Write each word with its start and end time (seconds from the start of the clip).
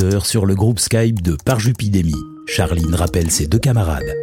10h 0.00 0.24
sur 0.24 0.46
le 0.46 0.54
groupe 0.54 0.78
Skype 0.78 1.20
de 1.20 1.36
Parjupidémie. 1.44 2.14
Charline 2.46 2.94
rappelle 2.94 3.30
ses 3.30 3.46
deux 3.46 3.58
camarades. 3.58 4.14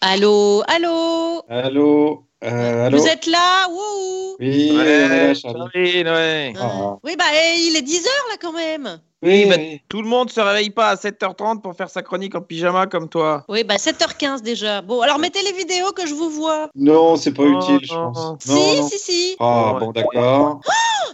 Allô, 0.00 0.64
allô? 0.66 1.44
Allô, 1.48 2.24
euh, 2.44 2.88
Vous 2.92 3.06
êtes 3.06 3.26
là 3.26 3.68
Wouhou 3.68 4.36
Oui, 4.40 4.70
là, 4.76 5.34
Charlie. 5.34 6.02
Ouais. 6.04 6.52
Ah, 6.58 6.96
Oui, 7.04 7.14
bah 7.18 7.24
eh, 7.34 7.58
il 7.60 7.76
est 7.76 7.82
10h 7.86 8.04
là 8.30 8.36
quand 8.40 8.52
même 8.52 8.98
Oui, 9.22 9.42
oui, 9.44 9.46
bah, 9.48 9.56
oui. 9.58 9.80
tout 9.88 10.00
le 10.02 10.08
monde 10.08 10.30
se 10.30 10.40
réveille 10.40 10.70
pas 10.70 10.88
à 10.88 10.94
7h30 10.94 11.60
pour 11.60 11.74
faire 11.74 11.90
sa 11.90 12.02
chronique 12.02 12.34
en 12.34 12.40
pyjama 12.40 12.86
comme 12.86 13.08
toi. 13.08 13.44
Oui, 13.48 13.64
bah 13.64 13.76
7h15 13.76 14.40
déjà. 14.42 14.80
Bon, 14.80 15.00
alors 15.02 15.18
mettez 15.18 15.42
les 15.42 15.52
vidéos 15.52 15.92
que 15.92 16.06
je 16.06 16.14
vous 16.14 16.30
vois. 16.30 16.70
Non, 16.74 17.16
c'est 17.16 17.32
pas 17.32 17.42
Oh, 17.44 17.58
utile, 17.60 17.80
je 17.86 17.94
non. 17.94 18.12
pense. 18.12 18.36
si, 18.44 18.50
Non, 18.52 18.88
si, 18.88 18.98
si. 18.98 19.36
Ah, 19.38 19.72
Ouais. 19.74 19.80
bon, 19.80 19.90
d'accord. 19.92 20.60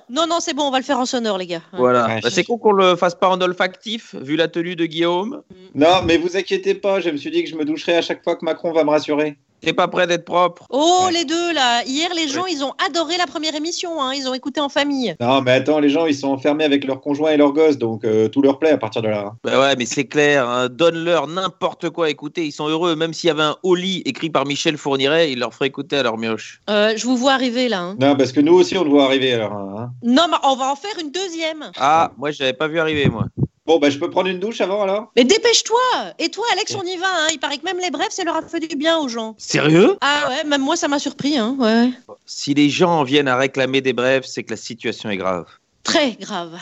Non, 0.08 0.26
non, 0.28 0.38
c'est 0.38 0.54
bon, 0.54 0.62
on 0.64 0.70
va 0.70 0.78
le 0.78 0.84
faire 0.84 1.00
en 1.00 1.06
sonore, 1.06 1.36
les 1.38 1.48
gars. 1.48 1.62
Voilà. 1.72 2.06
Ouais. 2.06 2.20
Bah, 2.22 2.28
c'est 2.30 2.44
con 2.44 2.58
qu'on 2.58 2.70
le 2.70 2.94
fasse 2.94 3.16
pas 3.16 3.28
en 3.28 3.40
olfactif, 3.40 4.14
vu 4.14 4.36
la 4.36 4.46
tenue 4.46 4.76
de 4.76 4.86
Guillaume. 4.86 5.42
Non, 5.74 6.02
mais 6.04 6.16
vous 6.16 6.36
inquiétez 6.36 6.76
pas, 6.76 7.00
je 7.00 7.10
me 7.10 7.16
suis 7.16 7.32
dit 7.32 7.42
que 7.42 7.50
je 7.50 7.56
me 7.56 7.64
doucherai 7.64 7.96
à 7.96 8.02
chaque 8.02 8.22
fois 8.22 8.36
que 8.36 8.44
Macron 8.44 8.72
va 8.72 8.84
me 8.84 8.90
rassurer. 8.90 9.36
T'es 9.60 9.72
pas 9.72 9.88
prêt 9.88 10.06
d'être 10.06 10.24
propre. 10.24 10.66
Oh, 10.70 11.04
Ouais. 11.06 11.12
les 11.12 11.24
deux 11.24 11.52
là. 11.52 11.82
Hier, 11.84 12.08
les 12.14 12.28
gens, 12.28 12.46
ils 12.46 12.62
ont 12.62 12.72
adoré 12.86 13.16
la 13.16 13.26
première 13.26 13.54
émission. 13.54 14.00
Hein. 14.00 14.12
Ils 14.14 14.28
ont 14.28 14.34
écouté 14.34 14.60
en 14.60 14.68
famille. 14.68 15.16
Non, 15.20 15.40
mais 15.42 15.52
attends, 15.52 15.80
les 15.80 15.88
gens, 15.88 16.06
ils 16.06 16.14
sont 16.14 16.28
enfermés 16.28 16.64
avec 16.64 16.84
leurs 16.84 17.00
conjoints 17.00 17.32
et 17.32 17.36
leurs 17.36 17.52
gosses, 17.52 17.78
donc 17.78 18.04
euh, 18.04 18.28
tout 18.28 18.42
leur 18.42 18.58
plaît 18.58 18.70
à 18.70 18.78
partir 18.78 19.02
de 19.02 19.08
là. 19.08 19.32
Bah 19.44 19.58
ouais, 19.60 19.74
mais 19.76 19.86
c'est 19.86 20.04
clair, 20.04 20.48
hein, 20.48 20.68
donne-leur 20.70 21.26
n'importe 21.26 21.90
quoi 21.90 22.06
à 22.06 22.10
écouter, 22.10 22.44
ils 22.46 22.52
sont 22.52 22.68
heureux. 22.68 22.94
Même 22.96 23.12
s'il 23.12 23.28
y 23.28 23.30
avait 23.30 23.42
un 23.42 23.56
Oli 23.62 24.02
écrit 24.04 24.30
par 24.30 24.46
Michel 24.46 24.76
Fourniret, 24.76 25.32
il 25.32 25.38
leur 25.40 25.52
ferait 25.54 25.66
écouter 25.68 25.96
à 25.96 26.02
leur 26.02 26.16
mioche. 26.18 26.60
Euh, 26.70 26.92
je 26.96 27.04
vous 27.06 27.16
vois 27.16 27.32
arriver 27.32 27.68
là. 27.68 27.80
hein. 27.80 27.96
Non, 28.00 28.14
parce 28.16 28.32
que 28.32 28.40
nous 28.40 28.54
aussi, 28.54 28.76
on 28.78 28.84
le 28.84 28.90
voit 28.90 29.04
arriver, 29.06 29.32
alors. 29.34 29.52
hein. 29.52 29.90
Non, 30.02 30.24
mais 30.30 30.36
on 30.44 30.54
va 30.56 30.70
en 30.70 30.76
faire 30.76 30.94
une 31.00 31.10
deuxième. 31.10 31.70
Ah, 31.78 32.12
moi 32.18 32.30
je 32.30 32.40
l'avais 32.40 32.52
pas 32.52 32.68
vu 32.68 32.78
arriver, 32.78 33.08
moi. 33.08 33.24
Bon, 33.66 33.78
bah, 33.78 33.90
je 33.90 33.98
peux 33.98 34.08
prendre 34.08 34.28
une 34.28 34.38
douche 34.38 34.60
avant, 34.60 34.82
alors? 34.82 35.10
Mais 35.16 35.24
dépêche-toi 35.24 35.80
Et 36.20 36.28
toi, 36.28 36.44
Alex, 36.52 36.74
on 36.76 36.84
y 36.84 36.96
va. 36.96 37.06
Hein. 37.08 37.28
Il 37.32 37.38
paraît 37.38 37.58
que 37.58 37.64
même 37.64 37.78
les 37.80 37.90
brefs, 37.90 38.12
ça 38.12 38.22
leur 38.22 38.36
a 38.36 38.42
fait 38.42 38.60
du 38.60 38.76
bien 38.76 38.98
aux 38.98 39.08
gens. 39.08 39.34
Sérieux? 39.38 39.96
Ah 40.00 40.28
ouais, 40.28 40.44
même 40.44 40.62
moi, 40.62 40.76
ça 40.76 40.86
m'a 40.86 41.00
surpris. 41.00 41.36
Hein. 41.36 41.56
Ouais. 41.58 41.90
Si 42.26 42.54
les 42.54 42.70
gens 42.70 43.02
viennent 43.02 43.28
à 43.28 43.36
réclamer 43.36 43.80
des 43.80 43.92
brèves, 43.92 44.24
c'est 44.24 44.44
que 44.44 44.50
la 44.50 44.56
situation 44.56 45.10
est 45.10 45.16
grave. 45.16 45.46
Très 45.82 46.12
grave. 46.12 46.58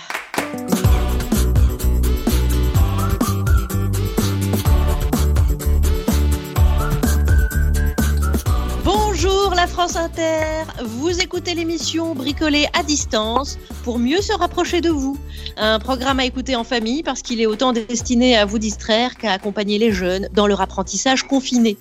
France 9.68 9.96
Inter, 9.96 10.64
vous 10.84 11.20
écoutez 11.20 11.54
l'émission 11.54 12.14
Bricolée 12.14 12.66
à 12.74 12.82
distance 12.82 13.58
pour 13.82 13.98
mieux 13.98 14.20
se 14.20 14.32
rapprocher 14.32 14.80
de 14.80 14.90
vous. 14.90 15.18
Un 15.56 15.78
programme 15.78 16.20
à 16.20 16.24
écouter 16.24 16.54
en 16.54 16.64
famille 16.64 17.02
parce 17.02 17.22
qu'il 17.22 17.40
est 17.40 17.46
autant 17.46 17.72
destiné 17.72 18.36
à 18.36 18.44
vous 18.44 18.58
distraire 18.58 19.16
qu'à 19.16 19.32
accompagner 19.32 19.78
les 19.78 19.90
jeunes 19.90 20.28
dans 20.32 20.46
leur 20.46 20.60
apprentissage 20.60 21.22
confiné. 21.22 21.78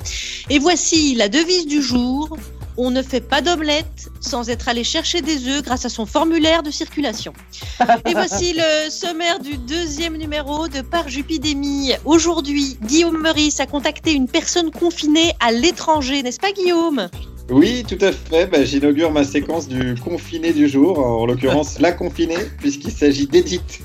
Et 0.49 0.59
voici 0.59 1.15
la 1.15 1.27
devise 1.27 1.67
du 1.67 1.81
jour, 1.81 2.37
on 2.77 2.89
ne 2.89 3.01
fait 3.01 3.21
pas 3.21 3.41
d'omelette 3.41 4.09
sans 4.21 4.49
être 4.49 4.69
allé 4.69 4.83
chercher 4.83 5.21
des 5.21 5.47
œufs 5.47 5.61
grâce 5.61 5.83
à 5.83 5.89
son 5.89 6.05
formulaire 6.05 6.63
de 6.63 6.71
circulation. 6.71 7.33
Et 8.05 8.13
voici 8.13 8.53
le 8.53 8.89
sommaire 8.89 9.39
du 9.39 9.57
deuxième 9.57 10.17
numéro 10.17 10.69
de 10.69 10.81
Parjupidémie. 10.81 11.91
Aujourd'hui, 12.05 12.77
Guillaume 12.83 13.21
Meurice 13.21 13.59
a 13.59 13.65
contacté 13.65 14.13
une 14.13 14.27
personne 14.27 14.71
confinée 14.71 15.33
à 15.41 15.51
l'étranger, 15.51 16.23
n'est-ce 16.23 16.39
pas 16.39 16.51
Guillaume? 16.51 17.09
Oui, 17.49 17.83
tout 17.87 17.97
à 17.99 18.11
fait. 18.11 18.47
Bah, 18.47 18.63
J'inaugure 18.63 19.11
ma 19.11 19.23
séquence 19.23 19.67
du 19.67 19.95
confiné 19.95 20.53
du 20.53 20.67
jour, 20.69 20.99
en 20.99 21.25
l'occurrence 21.25 21.77
la 21.79 21.91
confinée, 21.91 22.37
puisqu'il 22.59 22.91
s'agit 22.91 23.27
d'Edith, 23.27 23.81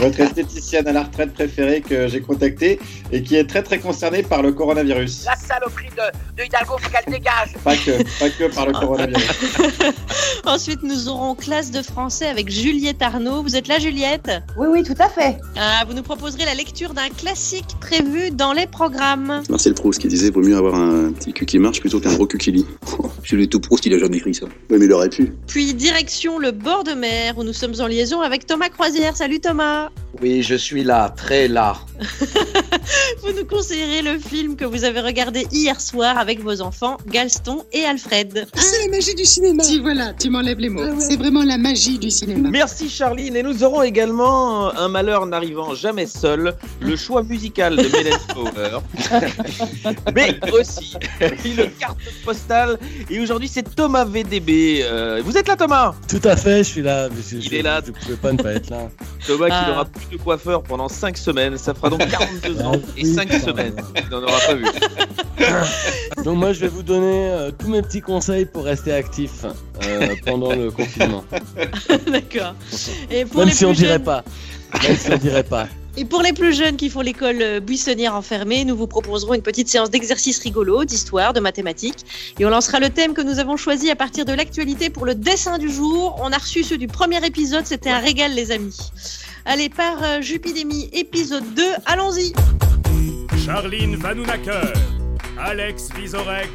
votre 0.00 0.20
esthéticienne 0.20 0.86
à 0.86 0.92
la 0.92 1.02
retraite 1.02 1.32
préférée 1.34 1.80
que 1.80 2.06
j'ai 2.06 2.20
contactée 2.20 2.78
et 3.10 3.22
qui 3.22 3.34
est 3.36 3.44
très 3.44 3.62
très 3.62 3.78
concernée 3.78 4.22
par 4.22 4.42
le 4.42 4.52
coronavirus. 4.52 5.24
La 5.26 5.34
saloperie 5.36 5.88
de, 5.90 6.36
de 6.40 6.46
Hidalgo, 6.46 6.78
faut 6.78 6.88
qu'elle 6.90 7.12
dégage. 7.12 7.52
Pas 7.64 7.76
que, 7.76 8.02
pas 8.20 8.30
que 8.30 8.54
par 8.54 8.66
le 8.66 8.72
coronavirus. 8.80 9.28
Ensuite, 10.46 10.82
nous 10.82 11.08
aurons 11.08 11.34
classe 11.34 11.70
de 11.72 11.82
français 11.82 12.26
avec 12.26 12.48
Juliette 12.50 13.02
Arnaud. 13.02 13.42
Vous 13.42 13.56
êtes 13.56 13.66
là 13.68 13.78
Juliette? 13.80 14.30
Oui, 14.56 14.68
oui, 14.70 14.82
tout 14.84 14.94
à 14.98 15.08
fait. 15.08 15.36
Ah, 15.56 15.84
Vous 15.86 15.94
nous 15.94 16.02
proposerez 16.02 16.44
la 16.44 16.54
lecture 16.54 16.94
d'un 16.94 17.08
classique 17.08 17.76
prévu 17.80 18.30
dans 18.30 18.52
les 18.52 18.66
programmes. 18.66 19.40
C'est 19.42 19.50
Marcel 19.50 19.74
Proust 19.74 20.00
qui 20.00 20.08
disait 20.08 20.30
vaut 20.30 20.42
mieux 20.42 20.56
avoir 20.56 20.76
un 20.76 21.12
petit 21.12 21.32
cul 21.32 21.44
qui 21.46 21.58
marche 21.58 21.80
plutôt 21.80 21.98
qu'un 22.00 22.14
gros 22.14 22.26
cul 22.26 22.38
qui 22.38 22.52
lit. 22.52 22.66
Celui 23.24 23.46
de 23.46 23.50
tout 23.50 23.60
Proust, 23.60 23.86
il 23.86 23.94
a 23.94 23.98
jamais 23.98 24.18
écrit 24.18 24.34
ça. 24.34 24.46
Oui, 24.70 24.78
mais 24.78 24.86
il 24.86 24.92
aurait 24.92 25.08
pu. 25.08 25.32
Puis 25.46 25.74
direction 25.74 26.38
le 26.38 26.52
bord 26.52 26.84
de 26.84 26.92
mer 26.92 27.38
où 27.38 27.44
nous 27.44 27.52
sommes 27.52 27.74
en 27.80 27.86
liaison 27.86 28.20
avec 28.20 28.46
Thomas 28.46 28.68
Croisière. 28.68 29.16
Salut 29.16 29.40
Thomas 29.40 29.90
Oui, 30.20 30.42
je 30.42 30.54
suis 30.54 30.84
là, 30.84 31.12
très 31.16 31.48
là. 31.48 31.76
Vous 33.22 33.32
nous 33.32 33.44
conseillerez 33.44 34.02
le 34.02 34.18
film 34.18 34.56
que 34.56 34.64
vous 34.64 34.84
avez 34.84 35.00
regardé 35.00 35.46
hier 35.52 35.80
soir 35.80 36.18
avec 36.18 36.40
vos 36.40 36.60
enfants, 36.60 36.96
Galston 37.06 37.64
et 37.72 37.84
Alfred. 37.84 38.46
C'est 38.54 38.86
la 38.86 38.90
magie 38.90 39.14
du 39.14 39.24
cinéma. 39.24 39.62
Si, 39.62 39.78
voilà, 39.80 40.12
tu 40.14 40.30
m'enlèves 40.30 40.58
les 40.58 40.68
mots. 40.68 40.82
C'est 40.98 41.16
vraiment 41.16 41.42
la 41.42 41.58
magie 41.58 41.98
du 41.98 42.10
cinéma. 42.10 42.48
Merci 42.50 42.88
Charline, 42.88 43.36
et 43.36 43.42
nous 43.42 43.62
aurons 43.62 43.82
également 43.82 44.68
euh, 44.68 44.72
un 44.76 44.88
malheur 44.88 45.26
n'arrivant 45.26 45.74
jamais 45.74 46.06
seul, 46.06 46.54
le 46.80 46.96
choix 46.96 47.22
musical 47.22 47.76
de 47.76 47.88
Mélène 47.88 48.18
Power, 48.34 48.80
mais 50.14 50.38
aussi 50.52 50.94
une 51.44 51.70
carte 51.78 51.98
postale. 52.24 52.78
Et 53.10 53.18
aujourd'hui 53.20 53.48
c'est 53.48 53.74
Thomas 53.74 54.04
VDB. 54.04 54.80
Euh, 54.82 55.22
vous 55.24 55.36
êtes 55.36 55.48
là 55.48 55.56
Thomas 55.56 55.94
Tout 56.08 56.20
à 56.24 56.36
fait, 56.36 56.58
je 56.58 56.68
suis 56.68 56.82
là. 56.82 57.08
mais 57.10 57.16
je- 57.28 57.36
Il 57.36 57.42
je- 57.42 57.54
est 57.56 57.62
là. 57.62 57.80
Je 57.84 57.90
pouvais 57.92 58.16
pas 58.16 58.32
ne 58.32 58.38
pas 58.42 58.52
être 58.52 58.70
là. 58.70 58.88
Thomas 59.26 59.46
qui 59.46 59.52
Ah. 59.54 59.66
n'aura 59.68 59.84
plus 59.84 60.16
de 60.16 60.22
coiffeur 60.22 60.62
pendant 60.62 60.88
5 60.88 61.16
semaines, 61.16 61.56
ça 61.58 61.74
fera 61.74 61.90
donc 61.90 62.06
42 62.08 62.60
ans 62.62 62.72
et 62.96 63.02
Oui, 63.04 63.14
5 63.14 63.28
pardon. 63.28 63.46
semaines. 63.46 63.76
Il 63.96 64.08
n'en 64.10 64.22
aura 64.22 64.38
pas 64.46 64.54
vu. 64.54 64.64
Donc 66.24 66.36
moi, 66.36 66.52
je 66.52 66.60
vais 66.60 66.68
vous 66.68 66.82
donner 66.82 67.28
euh, 67.30 67.50
tous 67.50 67.68
mes 67.68 67.80
petits 67.82 68.00
conseils 68.02 68.44
pour 68.44 68.64
rester 68.64 68.92
actif 68.92 69.44
euh, 69.86 70.14
pendant 70.26 70.52
le 70.54 70.70
confinement. 70.70 71.24
D'accord. 72.10 72.54
Même 73.10 73.46
les 73.46 73.52
si 73.52 73.64
on 73.64 73.68
plus 73.70 73.76
dirait 73.78 73.98
pas. 73.98 74.22
Même 74.82 74.96
si 74.96 75.10
on 75.12 75.16
dirait 75.16 75.42
pas. 75.44 75.66
Et 75.96 76.04
pour 76.04 76.22
les 76.22 76.32
plus 76.32 76.54
jeunes 76.54 76.76
qui 76.76 76.88
font 76.88 77.00
l'école 77.00 77.42
euh, 77.42 77.60
buissonnière 77.60 78.14
enfermée, 78.14 78.64
nous 78.64 78.76
vous 78.76 78.86
proposerons 78.86 79.34
une 79.34 79.42
petite 79.42 79.68
séance 79.68 79.90
d'exercice 79.90 80.38
rigolo, 80.38 80.84
d'histoire, 80.84 81.32
de 81.32 81.40
mathématiques. 81.40 82.04
Et 82.38 82.46
on 82.46 82.50
lancera 82.50 82.78
le 82.78 82.90
thème 82.90 83.12
que 83.12 83.22
nous 83.22 83.38
avons 83.38 83.56
choisi 83.56 83.90
à 83.90 83.96
partir 83.96 84.24
de 84.24 84.32
l'actualité 84.32 84.88
pour 84.88 85.04
le 85.04 85.14
dessin 85.14 85.58
du 85.58 85.68
jour. 85.68 86.16
On 86.22 86.32
a 86.32 86.38
reçu 86.38 86.62
ceux 86.62 86.78
du 86.78 86.86
premier 86.86 87.24
épisode, 87.26 87.66
c'était 87.66 87.90
un 87.90 87.98
régal 87.98 88.32
les 88.34 88.52
amis. 88.52 88.76
Allez, 89.44 89.68
par 89.68 90.02
euh, 90.02 90.20
Jupidémie, 90.20 90.88
épisode 90.92 91.54
2, 91.54 91.62
allons-y 91.86 92.32
Charline 93.44 93.96
Vanounacker, 93.96 94.72
Alex 95.38 95.88
Vizorek, 95.96 96.50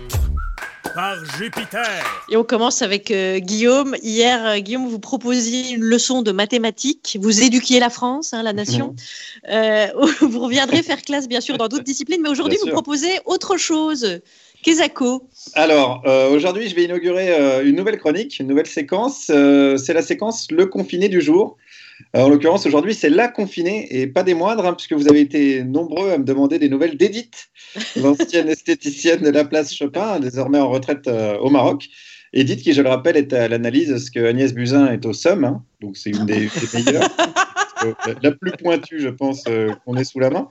par 0.96 1.18
Jupiter. 1.38 2.04
Et 2.30 2.38
on 2.38 2.44
commence 2.44 2.82
avec 2.82 3.12
euh, 3.12 3.40
Guillaume. 3.40 3.96
Hier, 4.02 4.46
euh, 4.46 4.58
Guillaume, 4.60 4.88
vous 4.88 5.00
proposiez 5.00 5.72
une 5.72 5.84
leçon 5.84 6.22
de 6.22 6.32
mathématiques. 6.32 7.18
Vous 7.22 7.44
éduquiez 7.44 7.80
la 7.80 7.90
France, 7.90 8.34
hein, 8.34 8.42
la 8.42 8.54
nation. 8.62 8.96
Euh, 9.50 9.88
vous 10.22 10.40
reviendrez 10.40 10.82
faire 10.82 11.02
classe, 11.02 11.28
bien 11.28 11.42
sûr, 11.42 11.58
dans 11.58 11.68
d'autres 11.68 11.84
disciplines. 11.84 12.22
Mais 12.24 12.30
aujourd'hui, 12.30 12.58
vous 12.64 12.72
proposez 12.72 13.20
autre 13.26 13.58
chose. 13.58 14.22
Kesako. 14.64 15.30
Alors, 15.54 16.02
euh, 16.08 16.30
aujourd'hui, 16.30 16.68
je 16.68 16.76
vais 16.76 16.86
inaugurer 16.86 17.30
euh, 17.30 17.64
une 17.64 17.76
nouvelle 17.76 18.00
chronique, 18.00 18.40
une 18.40 18.48
nouvelle 18.48 18.66
séquence. 18.66 19.28
Euh, 19.30 19.78
c'est 19.78 19.94
la 19.94 20.02
séquence 20.02 20.48
Le 20.50 20.66
confiné 20.66 21.08
du 21.08 21.22
jour. 21.22 21.58
Euh, 22.16 22.22
en 22.22 22.30
l'occurrence, 22.30 22.66
aujourd'hui, 22.66 22.94
c'est 22.94 23.10
la 23.10 23.28
confinée 23.28 23.88
et 23.90 24.08
pas 24.08 24.24
des 24.24 24.34
moindres, 24.34 24.66
hein, 24.66 24.74
puisque 24.74 24.94
vous 24.94 25.08
avez 25.08 25.22
été 25.22 25.64
nombreux 25.64 26.12
à 26.12 26.18
me 26.18 26.24
demander 26.24 26.60
des 26.60 26.70
nouvelles 26.70 26.98
d'Edith, 26.98 27.50
l'ancienne 27.96 28.50
esthéticienne 28.50 29.22
de 29.22 29.30
la 29.30 29.46
place 29.46 29.74
Chopin, 29.74 30.20
désormais 30.20 30.60
en 30.60 30.70
retraite 30.70 31.08
euh, 31.08 31.38
au 31.38 31.50
Maroc. 31.50 31.88
Edith, 32.34 32.62
qui, 32.62 32.74
je 32.74 32.82
le 32.82 32.90
rappelle, 32.90 33.16
est 33.16 33.32
à 33.34 33.48
l'analyse, 33.48 33.98
ce 33.98 34.12
que 34.12 34.20
Agnès 34.26 34.54
Buzyn 34.54 34.92
est 34.92 35.06
au 35.06 35.14
SOM, 35.14 35.46
hein, 35.46 35.64
donc 35.82 35.96
c'est 35.96 36.10
une 36.10 36.26
des, 36.26 36.48
des 36.48 36.84
meilleures. 36.84 37.10
La 38.24 38.32
plus 38.32 38.52
pointue, 38.52 39.00
je 39.00 39.10
pense, 39.10 39.44
euh, 39.48 39.74
qu'on 39.86 39.96
ait 39.98 40.04
sous 40.04 40.20
la 40.20 40.30
main. 40.30 40.50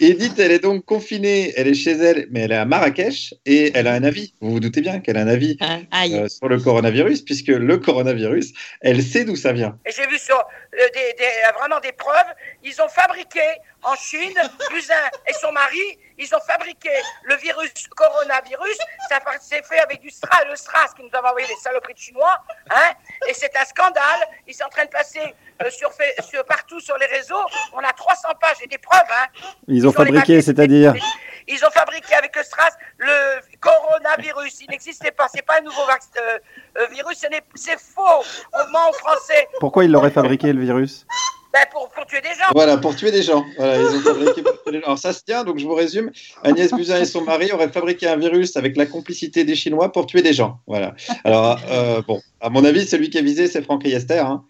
Edith, 0.00 0.38
elle 0.38 0.52
est 0.52 0.58
donc 0.58 0.84
confinée, 0.84 1.52
elle 1.56 1.68
est 1.68 1.74
chez 1.74 1.92
elle, 1.92 2.26
mais 2.30 2.40
elle 2.42 2.52
est 2.52 2.56
à 2.56 2.64
Marrakech 2.64 3.34
et 3.46 3.72
elle 3.74 3.86
a 3.86 3.92
un 3.92 4.04
avis. 4.04 4.34
Vous 4.40 4.50
vous 4.52 4.60
doutez 4.60 4.80
bien 4.80 5.00
qu'elle 5.00 5.16
a 5.16 5.20
un 5.20 5.28
avis 5.28 5.56
Ah, 5.60 6.04
euh, 6.04 6.28
sur 6.28 6.48
le 6.48 6.60
coronavirus, 6.60 7.22
puisque 7.22 7.48
le 7.48 7.78
coronavirus, 7.78 8.52
elle 8.82 9.02
sait 9.02 9.24
d'où 9.24 9.36
ça 9.36 9.52
vient. 9.52 9.78
J'ai 9.86 10.06
vu 10.06 10.18
sur 10.18 10.36
euh, 10.36 10.42
des, 10.94 11.14
des- 11.18 11.24
euh, 11.24 11.52
vraiment 11.58 11.80
des 11.80 11.92
preuves. 11.92 12.32
Ils 12.62 12.80
ont 12.82 12.88
fabriqué 12.88 13.40
en 13.82 13.94
Chine, 13.94 14.34
Buzyn 14.70 14.94
et 15.28 15.32
son 15.34 15.52
mari, 15.52 15.78
ils 16.18 16.34
ont 16.34 16.40
fabriqué 16.46 16.88
le 17.24 17.36
virus 17.36 17.70
coronavirus. 17.94 18.76
Ça 19.08 19.20
s'est 19.40 19.62
fait 19.62 19.78
avec 19.78 20.00
du 20.00 20.10
Stras, 20.10 20.44
le 20.48 20.56
Stras 20.56 20.88
qui 20.96 21.02
nous 21.02 21.10
avait 21.12 21.28
envoyé 21.28 21.46
les 21.46 21.54
saloperies 21.62 21.94
de 21.94 21.98
chinois. 21.98 22.36
Hein 22.70 22.92
et 23.28 23.34
c'est 23.34 23.54
un 23.56 23.64
scandale. 23.64 24.20
Ils 24.48 24.54
sont 24.54 24.64
en 24.64 24.68
train 24.70 24.84
de 24.86 24.90
passer 24.90 25.20
euh, 25.62 25.70
sur, 25.70 25.92
fait- 25.92 26.16
sur- 26.28 26.44
partout 26.44 26.80
sur 26.80 26.96
les 26.98 27.06
réseaux. 27.06 27.44
On 27.74 27.78
a 27.78 27.92
300 27.92 28.28
pages 28.40 28.56
et 28.64 28.66
des 28.66 28.78
preuves. 28.78 29.00
Hein. 29.10 29.26
Ils 29.68 29.85
ont 29.88 29.92
Sur 29.92 30.04
les 30.04 30.12
fabriqué, 30.12 30.42
c'est-à-dire 30.42 30.94
Ils 31.48 31.64
ont 31.64 31.70
fabriqué 31.70 32.12
avec 32.14 32.34
le 32.34 32.42
Stras 32.42 32.70
le 32.98 33.08
coronavirus. 33.60 34.62
Il 34.62 34.70
n'existait 34.70 35.12
pas. 35.12 35.28
C'est 35.32 35.46
pas 35.46 35.58
un 35.60 35.62
nouveau 35.62 35.82
vac- 35.86 36.00
euh, 36.18 36.38
euh, 36.80 36.86
virus. 36.92 37.24
C'est 37.54 37.78
faux. 37.78 38.24
On 38.52 38.70
ment 38.72 38.90
aux 38.90 38.94
Français. 38.94 39.46
Pourquoi 39.60 39.84
ils 39.84 39.90
l'auraient 39.92 40.10
fabriqué, 40.10 40.52
le 40.52 40.60
virus? 40.60 41.06
Ben, 41.52 41.60
Ben, 41.60 41.66
pour, 41.70 41.88
pour 41.90 42.04
tuer 42.06 42.20
des 42.20 42.30
gens. 42.30 42.50
Voilà, 42.52 42.76
pour 42.76 42.96
tuer 42.96 43.12
des 43.12 43.22
gens. 43.22 43.44
Voilà, 43.56 43.76
ils 43.76 43.96
ont 43.96 44.00
fabriqué 44.00 44.42
pour 44.42 44.60
tuer 44.62 44.72
des 44.72 44.80
gens. 44.80 44.86
Alors 44.86 44.98
ça 44.98 45.12
se 45.12 45.22
tient, 45.22 45.44
donc 45.44 45.58
je 45.58 45.64
vous 45.64 45.74
résume. 45.74 46.10
Agnès 46.42 46.72
Buzyn 46.72 47.00
et 47.00 47.04
son 47.04 47.22
mari 47.22 47.52
auraient 47.52 47.70
fabriqué 47.70 48.08
un 48.08 48.16
virus 48.16 48.56
avec 48.56 48.76
la 48.76 48.84
complicité 48.86 49.44
des 49.44 49.54
Chinois 49.54 49.92
pour 49.92 50.06
tuer 50.06 50.22
des 50.22 50.32
gens. 50.32 50.58
Voilà. 50.66 50.94
Alors, 51.24 51.60
euh, 51.70 52.02
bon, 52.02 52.20
à 52.40 52.50
mon 52.50 52.64
avis, 52.64 52.86
celui 52.86 53.08
qui 53.08 53.18
est 53.18 53.22
visé, 53.22 53.46
c'est 53.46 53.62
Franck 53.62 53.84
Riester. 53.84 54.18
Hein. 54.18 54.44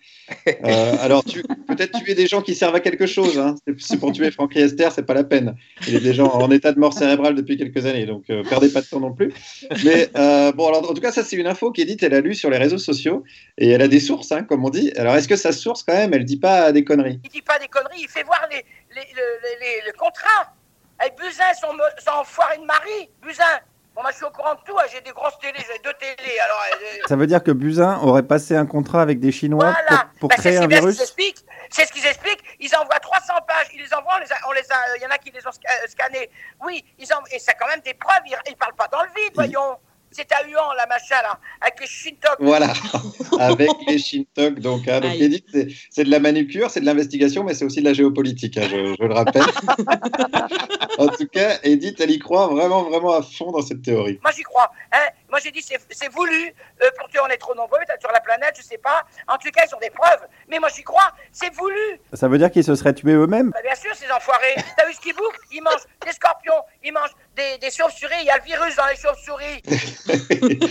Euh, 0.65 0.97
alors, 1.01 1.23
peut-être 1.69 1.99
tuer 2.01 2.15
des 2.15 2.27
gens 2.27 2.43
qui 2.43 2.55
servent 2.55 2.75
à 2.75 2.81
quelque 2.81 3.07
chose. 3.07 3.39
Hein. 3.39 3.55
C'est- 3.79 3.97
pour 3.99 4.13
tuer 4.13 4.31
Franck 4.31 4.55
Riester, 4.55 4.89
c'est 4.95 5.05
pas 5.07 5.15
la 5.15 5.25
peine. 5.25 5.55
Il 5.87 5.95
est 5.95 6.01
déjà 6.01 6.25
en 6.25 6.51
état 6.51 6.73
de 6.73 6.79
mort 6.81 6.93
cérébrale 6.93 7.35
depuis 7.35 7.57
quelques 7.57 7.87
années, 7.87 8.07
donc 8.07 8.25
euh, 8.31 8.43
perdez 8.49 8.69
pas 8.69 8.81
de 8.81 8.87
temps 8.87 9.01
non 9.01 9.13
plus. 9.13 9.33
Mais 9.85 10.09
euh, 10.17 10.53
bon, 10.53 10.69
alors 10.69 10.91
en 10.91 10.95
tout 10.95 11.01
cas, 11.01 11.13
ça 11.13 11.23
c'est 11.23 11.37
une 11.37 11.47
info 11.47 11.71
qu'Edith 11.71 12.03
elle 12.03 12.15
a 12.15 12.21
lue 12.21 12.35
sur 12.35 12.51
les 12.51 12.59
réseaux 12.59 12.79
sociaux 12.79 13.23
et 13.59 13.71
elle 13.71 13.83
a 13.83 13.89
des 13.89 14.01
sources, 14.01 14.33
hein, 14.33 14.43
comme 14.43 14.65
on 14.65 14.71
dit. 14.71 14.93
Alors, 14.97 15.15
est-ce 15.17 15.29
que 15.29 15.37
sa 15.37 15.53
source 15.53 15.83
quand 15.83 15.95
même, 15.95 16.13
elle 16.15 16.25
dit 16.25 16.39
pas 16.39 16.73
des 16.73 16.85
conneries? 16.85 17.21
Il 17.25 17.31
dit 17.31 17.43
pas 17.43 17.59
des 17.59 17.69
conneries, 17.69 18.01
il 18.03 18.09
fait 18.09 18.25
voir 18.25 18.47
les, 18.51 18.65
les, 18.95 19.03
le- 19.87 19.93
contrat. 19.99 20.55
Et 21.05 21.11
Buzyn, 21.17 21.45
son, 21.61 21.69
son 22.05 22.21
enfoiré 22.21 22.57
de 22.59 22.65
mari. 22.65 23.09
Bon, 23.97 24.03
moi, 24.03 24.11
je 24.11 24.17
suis 24.17 24.27
au 24.27 24.31
courant 24.31 24.55
de 24.55 24.61
tout, 24.65 24.79
hein, 24.79 24.83
j'ai 24.93 25.01
des 25.01 25.11
grosses 25.13 25.39
télés, 25.39 25.59
j'ai 25.59 25.79
deux 25.83 25.95
télés, 25.95 26.39
alors... 26.39 26.61
euh, 26.75 26.99
Ça 27.09 27.17
veut 27.17 27.27
dire 27.27 27.43
que 27.43 27.51
Buzyn 27.51 27.99
aurait 28.03 28.25
passé 28.25 28.55
un 28.55 28.67
contrat 28.67 29.01
avec 29.01 29.21
des 29.21 29.33
Chinois 29.33 29.73
Voilà. 29.73 30.03
pour, 30.11 30.19
pour 30.21 30.29
Bah, 30.29 30.35
créer 30.37 30.59
c'est 30.59 30.65
un 30.65 30.67
virus. 30.67 30.99
C'est 31.71 31.87
ce 31.87 31.93
qu'ils 31.93 32.05
expliquent. 32.07 32.45
Ils 32.61 32.75
envoient 32.77 33.01
300 33.01 33.33
pages. 33.49 33.69
Ils 33.75 33.81
les 33.83 33.95
envoient. 33.95 34.17
On 34.19 34.21
les 34.21 34.31
a, 34.33 34.37
on 34.49 34.53
les 34.53 34.71
a- 34.71 34.97
il 34.99 35.03
y 35.03 35.07
en 35.07 35.11
a 35.11 35.17
qui 35.19 35.31
les 35.31 35.45
ont 35.47 35.51
sca- 35.51 35.67
euh, 35.83 35.89
scannés. 35.89 36.31
Oui, 36.65 36.85
ils 36.99 37.11
en, 37.13 37.19
et 37.33 37.39
c'est 37.39 37.55
quand 37.55 37.67
même 37.69 37.81
des 37.81 37.95
preuves. 37.95 38.21
Ils, 38.27 38.37
ils 38.49 38.57
parlent 38.57 38.75
pas 38.77 38.87
dans 38.89 39.03
le 39.03 39.09
vide, 39.17 39.33
voyons. 39.35 39.79
C'est 40.17 40.33
à 40.33 40.43
Huan, 40.49 40.75
la 40.79 40.87
machin, 40.87 41.21
là, 41.23 41.39
avec 41.61 41.79
les 41.79 41.87
Shintok. 41.87 42.37
Voilà, 42.39 42.73
avec 43.39 43.69
les 43.87 43.99
Shintok. 43.99 44.61
Donc, 44.61 44.89
hein, 44.89 45.01
donc 45.01 45.13
c'est- 45.91 46.05
de 46.05 46.11
la 46.11 46.21
manucure, 46.21 46.71
c'est 46.71 46.81
de 46.81 46.87
l'investigation, 46.87 47.45
mais 47.45 47.53
c'est 47.53 47.67
aussi 47.67 47.81
de 47.81 47.85
la 47.85 47.93
géopolitique, 47.93 48.57
hein, 48.57 48.67
je, 48.71 48.95
je 48.99 49.05
le 49.07 49.13
rappelle. 49.13 49.43
en 50.99 51.09
tout 51.09 51.27
cas, 51.27 51.59
Edith, 51.63 52.01
elle 52.01 52.11
y 52.13 52.19
croit 52.19 52.47
vraiment, 52.49 52.85
vraiment 52.85 53.13
à 53.15 53.21
fond 53.23 53.51
dans 53.51 53.61
cette 53.61 53.83
théorie. 53.83 54.19
Moi, 54.23 54.33
j'y 54.35 54.43
crois. 54.43 54.71
Hein. 54.93 55.05
Moi, 55.29 55.39
j'ai 55.43 55.51
dit, 55.51 55.61
c'est 55.61 55.79
c'est 55.91 56.11
voulu. 56.11 56.55
Euh, 56.83 56.87
pour 56.99 57.09
tuer, 57.09 57.21
on 57.23 57.27
est 57.29 57.37
trop 57.37 57.55
nombreux, 57.55 57.79
peut-être 57.87 58.01
sur 58.01 58.13
la 58.13 58.21
planète, 58.21 58.55
je 58.57 58.63
sais 58.63 58.79
pas. 58.79 59.05
En 59.29 59.37
tout 59.37 59.51
cas, 59.51 59.65
ils 59.71 59.75
ont 59.75 59.81
des 59.81 59.91
preuves. 59.91 60.27
Mais 60.49 60.59
moi, 60.59 60.69
j'y 60.75 60.83
crois. 60.83 61.13
C'est 61.33 61.53
voulu. 61.53 62.01
Ça 62.15 62.29
veut 62.29 62.39
dire 62.39 62.51
qu'ils 62.51 62.65
se 62.65 62.75
seraient 62.75 62.95
tués 62.95 63.13
eux-mêmes? 63.13 63.51
Bah, 63.51 63.61
bien 63.63 63.75
sûr, 63.75 63.95
ces 63.95 64.11
enfoirés. 64.11 64.55
T'as 64.79 64.87
vu 64.87 64.95
ce 64.95 65.01
qu'ils 65.01 65.15
bouffent? 65.15 65.37
Ils 65.53 65.63
mangent 65.63 65.85
des 66.07 66.13
scorpions, 66.13 66.63
ils 66.85 66.93
mangent 66.93 67.15
des, 67.37 67.59
des 67.61 67.71
chauves-souris. 67.71 68.15
Il 68.23 68.27
y 68.27 68.31
a 68.31 68.39
le 68.39 68.45
virus 68.45 68.75
dans 68.77 68.87
les 68.87 68.97
chauves-souris. 68.97 69.63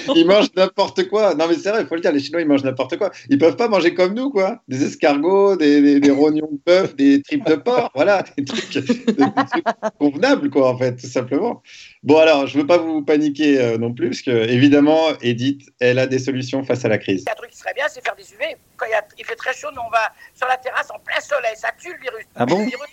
ils 0.15 0.25
mangent 0.25 0.53
n'importe 0.55 1.07
quoi. 1.07 1.35
Non, 1.35 1.47
mais 1.47 1.55
c'est 1.55 1.69
vrai, 1.69 1.81
il 1.81 1.87
faut 1.87 1.95
le 1.95 2.01
dire, 2.01 2.11
les 2.11 2.19
Chinois, 2.19 2.41
ils 2.41 2.47
mangent 2.47 2.63
n'importe 2.63 2.97
quoi. 2.97 3.11
Ils 3.29 3.37
peuvent 3.37 3.55
pas 3.55 3.67
manger 3.67 3.93
comme 3.93 4.13
nous, 4.13 4.29
quoi. 4.29 4.61
Des 4.67 4.83
escargots, 4.83 5.55
des, 5.55 5.81
des, 5.81 5.99
des 5.99 6.11
rognons 6.11 6.49
de 6.51 6.59
bœuf, 6.65 6.95
des 6.95 7.21
tripes 7.21 7.45
de 7.45 7.55
porc, 7.55 7.91
voilà, 7.95 8.23
des 8.37 8.45
trucs, 8.45 8.71
des- 8.73 8.81
des 8.81 9.13
trucs 9.51 9.65
convenables, 9.99 10.49
quoi, 10.49 10.69
en 10.69 10.77
fait, 10.77 10.95
tout 10.95 11.07
simplement. 11.07 11.61
Bon, 12.03 12.17
alors, 12.17 12.47
je 12.47 12.57
veux 12.57 12.67
pas 12.67 12.77
vous 12.77 13.01
paniquer 13.03 13.59
euh, 13.59 13.77
non 13.77 13.93
plus, 13.93 14.09
parce 14.09 14.21
que, 14.21 14.31
évidemment, 14.49 15.09
Edith, 15.21 15.69
elle 15.79 15.99
a 15.99 16.07
des 16.07 16.19
solutions 16.19 16.63
face 16.63 16.85
à 16.85 16.87
la 16.89 16.97
crise. 16.97 17.21
Il 17.21 17.25
y 17.25 17.29
a 17.29 17.33
un 17.33 17.35
truc 17.35 17.51
qui 17.51 17.57
serait 17.57 17.73
bien, 17.73 17.85
c'est 17.89 18.03
faire 18.03 18.15
des 18.15 18.23
UV. 18.33 18.55
Quand 18.77 18.85
il, 18.87 18.91
y 18.91 18.93
a- 18.93 19.05
il 19.17 19.25
fait 19.25 19.35
très 19.35 19.53
chaud, 19.53 19.67
nous, 19.75 19.81
on 19.85 19.89
va 19.91 20.11
sur 20.33 20.47
la 20.47 20.57
terrasse 20.57 20.89
en 20.91 20.99
plein 20.99 21.19
soleil. 21.21 21.53
Ça 21.55 21.69
tue 21.79 21.93
le 21.93 21.99
virus. 22.01 22.25
Ah 22.35 22.45
bon? 22.45 22.59
Le 22.59 22.65
virus- 22.65 22.89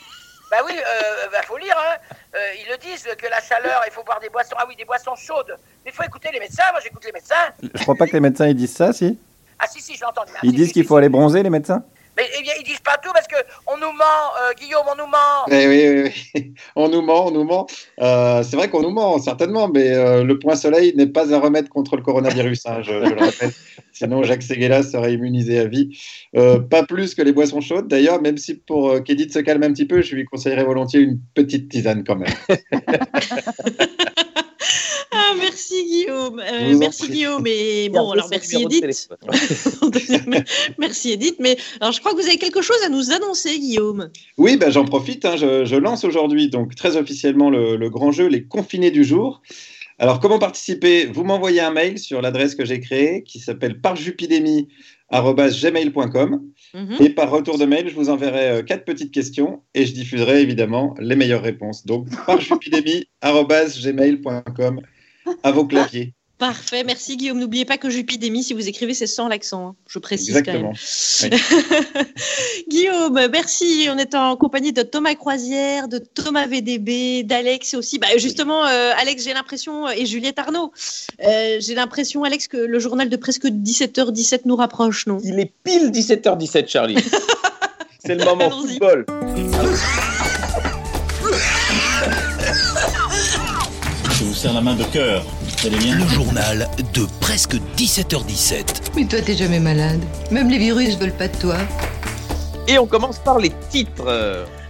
Bah 0.52 0.58
oui, 0.66 0.74
euh, 0.76 1.28
bah, 1.32 1.38
faut 1.46 1.56
lire. 1.56 1.74
Hein. 1.78 1.96
Euh, 2.34 2.38
ils 2.60 2.70
le 2.70 2.76
disent 2.76 3.08
que 3.16 3.26
la 3.26 3.40
chaleur, 3.40 3.80
il 3.86 3.90
faut 3.90 4.04
boire 4.04 4.20
des 4.20 4.28
boissons. 4.28 4.54
Ah 4.58 4.66
oui, 4.68 4.76
des 4.76 4.84
boissons 4.84 5.16
chaudes. 5.16 5.56
Mais 5.82 5.90
il 5.90 5.94
faut 5.94 6.02
écouter 6.02 6.28
les 6.30 6.40
médecins. 6.40 6.64
Moi, 6.72 6.80
j'écoute 6.84 7.02
les 7.06 7.12
médecins. 7.12 7.54
Je 7.62 7.82
crois 7.82 7.94
pas 7.94 8.06
que 8.06 8.12
les 8.12 8.20
médecins 8.20 8.46
ils 8.46 8.54
disent 8.54 8.74
ça, 8.76 8.92
si? 8.92 9.18
Ah 9.58 9.66
si, 9.66 9.80
si, 9.80 9.94
je 9.94 10.00
l'ai 10.00 10.06
entendu. 10.06 10.30
Ah, 10.34 10.40
Ils 10.42 10.50
si, 10.50 10.56
disent 10.56 10.66
si, 10.66 10.72
qu'il 10.74 10.82
si, 10.82 10.88
faut 10.88 10.96
aller 10.96 11.08
bronzer, 11.08 11.42
les 11.42 11.48
médecins? 11.48 11.82
Mais 12.16 12.24
eh 12.38 12.42
bien, 12.42 12.52
ils 12.60 12.64
disent 12.64 12.80
pas 12.80 12.98
tout 13.02 13.10
parce 13.12 13.26
que 13.26 13.36
on 13.66 13.76
nous 13.78 13.92
ment, 13.92 14.04
euh, 14.42 14.52
Guillaume, 14.60 14.84
on 14.86 14.96
nous 14.96 15.10
ment. 15.10 15.46
Eh 15.50 15.66
oui, 15.66 15.88
oui, 15.88 16.12
oui. 16.34 16.54
on 16.76 16.88
nous 16.88 17.00
ment, 17.00 17.26
on 17.26 17.30
nous 17.30 17.44
ment. 17.44 17.66
Euh, 18.00 18.42
c'est 18.42 18.56
vrai 18.56 18.68
qu'on 18.68 18.82
nous 18.82 18.90
ment, 18.90 19.18
certainement, 19.18 19.68
mais 19.68 19.92
euh, 19.92 20.22
le 20.22 20.38
point 20.38 20.54
soleil 20.54 20.92
n'est 20.94 21.06
pas 21.06 21.34
un 21.34 21.38
remède 21.38 21.68
contre 21.70 21.96
le 21.96 22.02
coronavirus, 22.02 22.66
hein, 22.66 22.82
je, 22.82 22.92
je 22.92 23.14
le 23.14 23.18
rappelle. 23.18 23.52
Sinon, 23.92 24.22
Jacques 24.22 24.42
Seguela 24.42 24.82
serait 24.82 25.14
immunisé 25.14 25.58
à 25.58 25.66
vie. 25.66 25.96
Euh, 26.36 26.58
pas 26.58 26.82
plus 26.82 27.14
que 27.14 27.22
les 27.22 27.32
boissons 27.32 27.60
chaudes, 27.60 27.88
d'ailleurs, 27.88 28.20
même 28.20 28.36
si 28.36 28.54
pour 28.54 28.90
euh, 28.90 29.00
qu'Edith 29.00 29.32
se 29.32 29.38
calme 29.38 29.62
un 29.62 29.72
petit 29.72 29.86
peu, 29.86 30.02
je 30.02 30.14
lui 30.14 30.24
conseillerais 30.24 30.64
volontiers 30.64 31.00
une 31.00 31.18
petite 31.34 31.70
tisane 31.70 32.04
quand 32.04 32.16
même. 32.16 32.34
Ah, 35.14 35.34
merci 35.38 35.84
Guillaume. 35.84 36.40
Euh, 36.40 36.76
merci. 36.78 37.08
Guillaume. 37.08 37.46
Et 37.46 37.88
bon, 37.92 37.94
Gardez 37.96 38.12
alors 38.12 38.24
son 38.24 38.30
merci 38.30 38.62
Edith. 38.62 39.08
merci 40.78 41.12
Edith. 41.12 41.36
Mais 41.38 41.56
alors, 41.80 41.92
je 41.92 42.00
crois 42.00 42.12
que 42.12 42.20
vous 42.20 42.26
avez 42.26 42.38
quelque 42.38 42.62
chose 42.62 42.78
à 42.84 42.88
nous 42.88 43.10
annoncer, 43.10 43.58
Guillaume. 43.58 44.10
Oui, 44.38 44.56
ben, 44.56 44.70
j'en 44.70 44.84
profite. 44.84 45.24
hein, 45.24 45.36
je, 45.36 45.64
je 45.64 45.76
lance 45.76 46.04
aujourd'hui, 46.04 46.48
donc 46.48 46.74
très 46.74 46.96
officiellement, 46.96 47.50
le, 47.50 47.76
le 47.76 47.90
grand 47.90 48.10
jeu 48.10 48.26
Les 48.26 48.44
Confinés 48.44 48.90
du 48.90 49.04
jour. 49.04 49.42
Alors, 49.98 50.20
comment 50.20 50.38
participer? 50.38 51.04
Vous 51.06 51.24
m'envoyez 51.24 51.60
un 51.60 51.70
mail 51.70 51.98
sur 51.98 52.22
l'adresse 52.22 52.54
que 52.54 52.64
j'ai 52.64 52.80
créée 52.80 53.22
qui 53.22 53.38
s'appelle 53.38 53.80
parjupidémie.gmail.com. 53.80 56.42
Mhm. 56.74 56.96
Et 57.00 57.10
par 57.10 57.30
retour 57.30 57.58
de 57.58 57.66
mail, 57.66 57.90
je 57.90 57.94
vous 57.94 58.08
enverrai 58.08 58.48
euh, 58.48 58.62
quatre 58.62 58.86
petites 58.86 59.12
questions 59.12 59.60
et 59.74 59.84
je 59.84 59.92
diffuserai 59.92 60.40
évidemment 60.40 60.94
les 60.98 61.16
meilleures 61.16 61.42
réponses. 61.42 61.84
Donc, 61.84 62.06
parjupidémie.gmail.com 62.26 64.80
à 65.42 65.50
vos 65.50 65.64
claviers. 65.66 66.12
Parfait, 66.38 66.82
merci 66.82 67.16
Guillaume. 67.16 67.38
N'oubliez 67.38 67.64
pas 67.64 67.78
que 67.78 67.88
Jupidémie, 67.88 68.42
si 68.42 68.52
vous 68.52 68.68
écrivez, 68.68 68.94
c'est 68.94 69.06
sans 69.06 69.28
l'accent. 69.28 69.68
hein. 69.68 69.74
Je 69.86 70.00
précise 70.00 70.30
Exactement. 70.30 70.72
quand 71.20 71.30
même. 71.30 71.38
Guillaume, 72.68 73.28
merci. 73.30 73.86
On 73.88 73.96
est 73.96 74.12
en 74.16 74.34
compagnie 74.36 74.72
de 74.72 74.82
Thomas 74.82 75.14
Croisière, 75.14 75.86
de 75.86 75.98
Thomas 75.98 76.48
VDB, 76.48 77.22
d'Alex 77.22 77.74
aussi. 77.74 78.00
Bah, 78.00 78.08
justement, 78.16 78.66
euh, 78.66 78.90
Alex, 78.98 79.22
j'ai 79.22 79.34
l'impression, 79.34 79.88
et 79.88 80.04
Juliette 80.04 80.40
Arnaud, 80.40 80.72
euh, 81.24 81.58
j'ai 81.60 81.76
l'impression, 81.76 82.24
Alex, 82.24 82.48
que 82.48 82.56
le 82.56 82.78
journal 82.80 83.08
de 83.08 83.16
presque 83.16 83.46
17h17 83.46 84.40
nous 84.46 84.56
rapproche, 84.56 85.06
non? 85.06 85.18
Il 85.22 85.38
est 85.38 85.52
pile 85.62 85.92
17h17, 85.92 86.66
Charlie. 86.66 86.96
C'est 88.04 88.16
le 88.16 88.24
moment 88.24 88.50
football. 88.50 89.06
Serre 94.42 94.54
la 94.54 94.60
main 94.60 94.74
de 94.74 94.82
cœur. 94.82 95.22
Vous 95.42 95.68
allez 95.68 95.78
bien 95.78 95.96
Le 95.96 96.04
journal 96.08 96.68
de 96.94 97.06
presque 97.20 97.54
17h17. 97.76 98.90
Mais 98.96 99.04
toi, 99.04 99.20
t'es 99.20 99.36
jamais 99.36 99.60
malade. 99.60 100.00
Même 100.32 100.50
les 100.50 100.58
virus 100.58 100.98
veulent 100.98 101.16
pas 101.16 101.28
de 101.28 101.36
toi. 101.36 101.54
Et 102.66 102.76
on 102.76 102.86
commence 102.86 103.20
par 103.20 103.38
les 103.38 103.52
titres. 103.70 104.04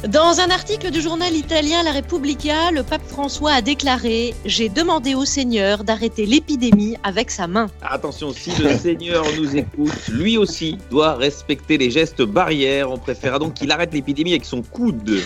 Dans 0.09 0.40
un 0.40 0.50
article 0.50 0.90
du 0.90 1.00
journal 1.00 1.32
italien 1.32 1.85
La 1.85 1.92
Repubblica, 1.92 2.73
le 2.73 2.82
pape 2.82 3.06
François 3.06 3.52
a 3.52 3.62
déclaré 3.62 4.35
J'ai 4.44 4.68
demandé 4.68 5.14
au 5.14 5.25
Seigneur 5.25 5.85
d'arrêter 5.85 6.26
l'épidémie 6.26 6.97
avec 7.04 7.30
sa 7.30 7.47
main. 7.47 7.68
Attention, 7.82 8.32
si 8.32 8.50
le 8.61 8.76
Seigneur 8.76 9.25
nous 9.38 9.56
écoute, 9.56 10.09
lui 10.09 10.37
aussi 10.37 10.76
doit 10.90 11.14
respecter 11.14 11.78
les 11.78 11.92
gestes 11.92 12.23
barrières. 12.23 12.90
On 12.90 12.99
préférera 12.99 13.38
donc 13.38 13.54
qu'il 13.54 13.71
arrête 13.71 13.94
l'épidémie 13.94 14.32
avec 14.32 14.44
son 14.44 14.62
coude. 14.62 15.21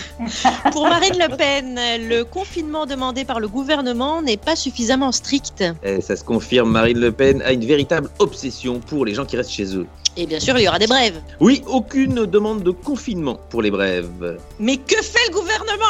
Pour 0.71 0.87
Marine 0.87 1.17
Le 1.17 1.35
Pen, 1.35 1.79
le 2.07 2.21
confinement 2.21 2.85
demandé 2.85 3.25
par 3.25 3.39
le 3.39 3.47
gouvernement 3.47 4.21
n'est 4.21 4.37
pas 4.37 4.55
suffisamment 4.55 5.11
strict. 5.11 5.63
Et 5.81 6.01
ça 6.01 6.15
se 6.15 6.23
confirme, 6.23 6.69
Marine 6.69 6.99
Le 6.99 7.11
Pen 7.11 7.41
a 7.41 7.51
une 7.51 7.65
véritable 7.65 8.11
obsession 8.19 8.79
pour 8.79 9.05
les 9.05 9.15
gens 9.15 9.25
qui 9.25 9.37
restent 9.37 9.53
chez 9.53 9.75
eux. 9.75 9.87
Et 10.19 10.25
bien 10.25 10.39
sûr, 10.39 10.57
il 10.57 10.63
y 10.63 10.67
aura 10.67 10.79
des 10.79 10.87
brèves. 10.87 11.21
Oui, 11.39 11.61
aucune 11.67 12.25
demande 12.25 12.63
de 12.63 12.71
confinement 12.71 13.39
pour 13.51 13.61
les 13.61 13.69
brèves. 13.69 14.39
Mais 14.59 14.77
que 14.77 14.95
fait 14.95 15.19
le 15.29 15.33
gouvernement 15.33 15.85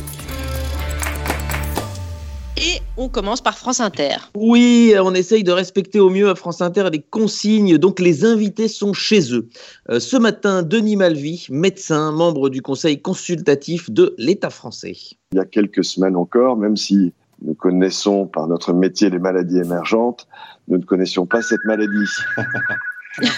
Et 2.58 2.80
on 2.98 3.08
commence 3.08 3.40
par 3.40 3.56
France 3.56 3.80
Inter. 3.80 4.16
Oui, 4.36 4.94
on 5.02 5.14
essaye 5.14 5.42
de 5.42 5.50
respecter 5.50 5.98
au 5.98 6.10
mieux 6.10 6.28
à 6.28 6.34
France 6.34 6.60
Inter 6.60 6.88
les 6.92 7.00
consignes, 7.00 7.78
donc 7.78 8.00
les 8.00 8.26
invités 8.26 8.68
sont 8.68 8.92
chez 8.92 9.32
eux. 9.32 9.48
Euh, 9.88 9.98
ce 9.98 10.18
matin, 10.18 10.62
Denis 10.62 10.96
Malvy, 10.96 11.46
médecin, 11.50 12.12
membre 12.12 12.50
du 12.50 12.60
conseil 12.60 13.00
consultatif 13.00 13.90
de 13.90 14.14
l'État 14.18 14.50
français. 14.50 14.94
Il 15.32 15.36
y 15.36 15.40
a 15.40 15.46
quelques 15.46 15.84
semaines 15.84 16.16
encore, 16.16 16.58
même 16.58 16.76
si 16.76 17.14
nous 17.42 17.54
connaissons 17.54 18.26
par 18.26 18.46
notre 18.46 18.72
métier 18.72 19.10
les 19.10 19.18
maladies 19.18 19.58
émergentes, 19.58 20.26
nous 20.68 20.78
ne 20.78 20.84
connaissions 20.84 21.26
pas 21.26 21.42
cette 21.42 21.64
maladie. 21.64 22.10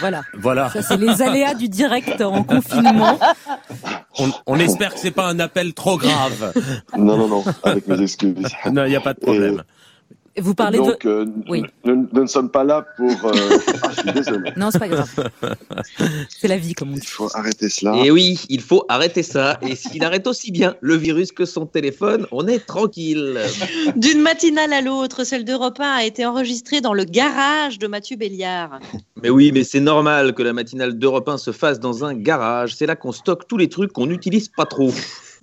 Voilà. 0.00 0.22
Voilà. 0.32 0.70
Ça, 0.70 0.80
c'est 0.80 0.96
les 0.96 1.20
aléas 1.20 1.54
du 1.54 1.68
direct 1.68 2.22
en 2.22 2.42
confinement. 2.44 3.18
On, 4.18 4.30
on 4.46 4.58
espère 4.58 4.94
que 4.94 4.98
c'est 4.98 5.10
pas 5.10 5.26
un 5.28 5.38
appel 5.38 5.74
trop 5.74 5.98
grave. 5.98 6.52
Non, 6.96 7.18
non, 7.18 7.28
non, 7.28 7.44
avec 7.62 7.86
mes 7.86 8.00
excuses. 8.00 8.36
Non, 8.72 8.84
il 8.84 8.90
n'y 8.90 8.96
a 8.96 9.00
pas 9.00 9.12
de 9.12 9.20
problème. 9.20 9.62
Vous 10.38 10.54
parlez 10.54 10.78
Donc, 10.78 11.02
de. 11.04 11.08
euh, 11.08 11.26
Oui. 11.48 11.62
nous, 11.84 12.08
nous 12.12 12.22
ne 12.22 12.26
sommes 12.26 12.50
pas 12.50 12.64
là 12.64 12.84
pour. 12.96 13.10
euh, 13.26 13.32
Ah, 13.82 13.90
je 13.94 14.00
suis 14.00 14.12
désolé. 14.12 14.50
Non, 14.56 14.70
c'est 14.70 14.78
pas 14.78 14.88
grave. 14.88 15.10
C'est 16.38 16.48
la 16.48 16.56
vie, 16.58 16.74
comme 16.74 16.90
on 16.90 16.94
dit. 16.94 17.00
Il 17.02 17.06
faut 17.08 17.28
arrêter 17.34 17.68
cela. 17.68 17.96
Et 18.04 18.10
oui, 18.10 18.40
il 18.48 18.60
faut 18.60 18.84
arrêter 18.88 19.22
ça. 19.22 19.58
Et 19.62 19.74
s'il 19.76 20.04
arrête 20.04 20.26
aussi 20.26 20.50
bien 20.50 20.74
le 20.80 20.94
virus 20.96 21.32
que 21.32 21.44
son 21.44 21.66
téléphone, 21.66 22.26
on 22.32 22.46
est 22.46 22.58
tranquille. 22.66 23.38
D'une 23.96 24.20
matinale 24.20 24.72
à 24.72 24.80
l'autre, 24.80 25.24
celle 25.24 25.44
d'Europe 25.44 25.78
1 25.80 25.84
a 25.84 26.04
été 26.04 26.26
enregistrée 26.26 26.80
dans 26.80 26.94
le 26.94 27.04
garage 27.04 27.78
de 27.78 27.86
Mathieu 27.86 28.16
Béliard. 28.16 28.78
Mais 29.22 29.30
oui, 29.30 29.50
mais 29.52 29.64
c'est 29.64 29.80
normal 29.80 30.34
que 30.34 30.42
la 30.42 30.52
matinale 30.52 30.98
d'Europe 30.98 31.28
1 31.28 31.38
se 31.38 31.52
fasse 31.52 31.80
dans 31.80 32.04
un 32.04 32.14
garage. 32.14 32.74
C'est 32.74 32.86
là 32.86 32.96
qu'on 32.96 33.12
stocke 33.12 33.46
tous 33.48 33.56
les 33.56 33.68
trucs 33.68 33.92
qu'on 33.92 34.06
n'utilise 34.06 34.48
pas 34.48 34.66
trop. 34.66 34.92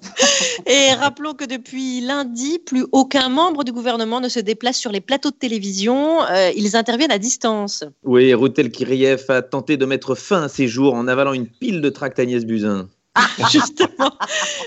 Et 0.66 0.94
rappelons 0.94 1.34
que 1.34 1.46
depuis 1.46 2.02
lundi, 2.02 2.60
plus 2.60 2.86
aucun 2.92 3.30
membre 3.30 3.64
du 3.64 3.72
gouvernement 3.72 4.22
ne 4.22 4.30
se 4.30 4.40
déplace 4.40 4.78
sur 4.78 4.92
les 4.92 5.02
plateaux 5.02 5.32
de 5.32 5.36
télévision. 5.36 6.22
Euh, 6.24 6.52
ils 6.56 6.76
interviennent 6.76 7.12
à 7.12 7.20
distance. 7.20 7.84
Oui, 8.04 8.34
Routel 8.34 8.72
Kiriev 8.72 9.26
a 9.30 9.42
tenté 9.42 9.78
de 9.78 9.86
mettre 9.86 10.16
fin 10.16 10.44
à 10.44 10.50
ses 10.50 10.68
jours 10.68 10.94
en 10.94 11.08
avalant 11.08 11.34
une 11.34 11.48
pile 11.48 11.82
de 11.82 11.90
tracts 11.90 12.20
Agnès 12.20 12.46
Buzyn. 12.46 12.88
Justement, 13.52 14.18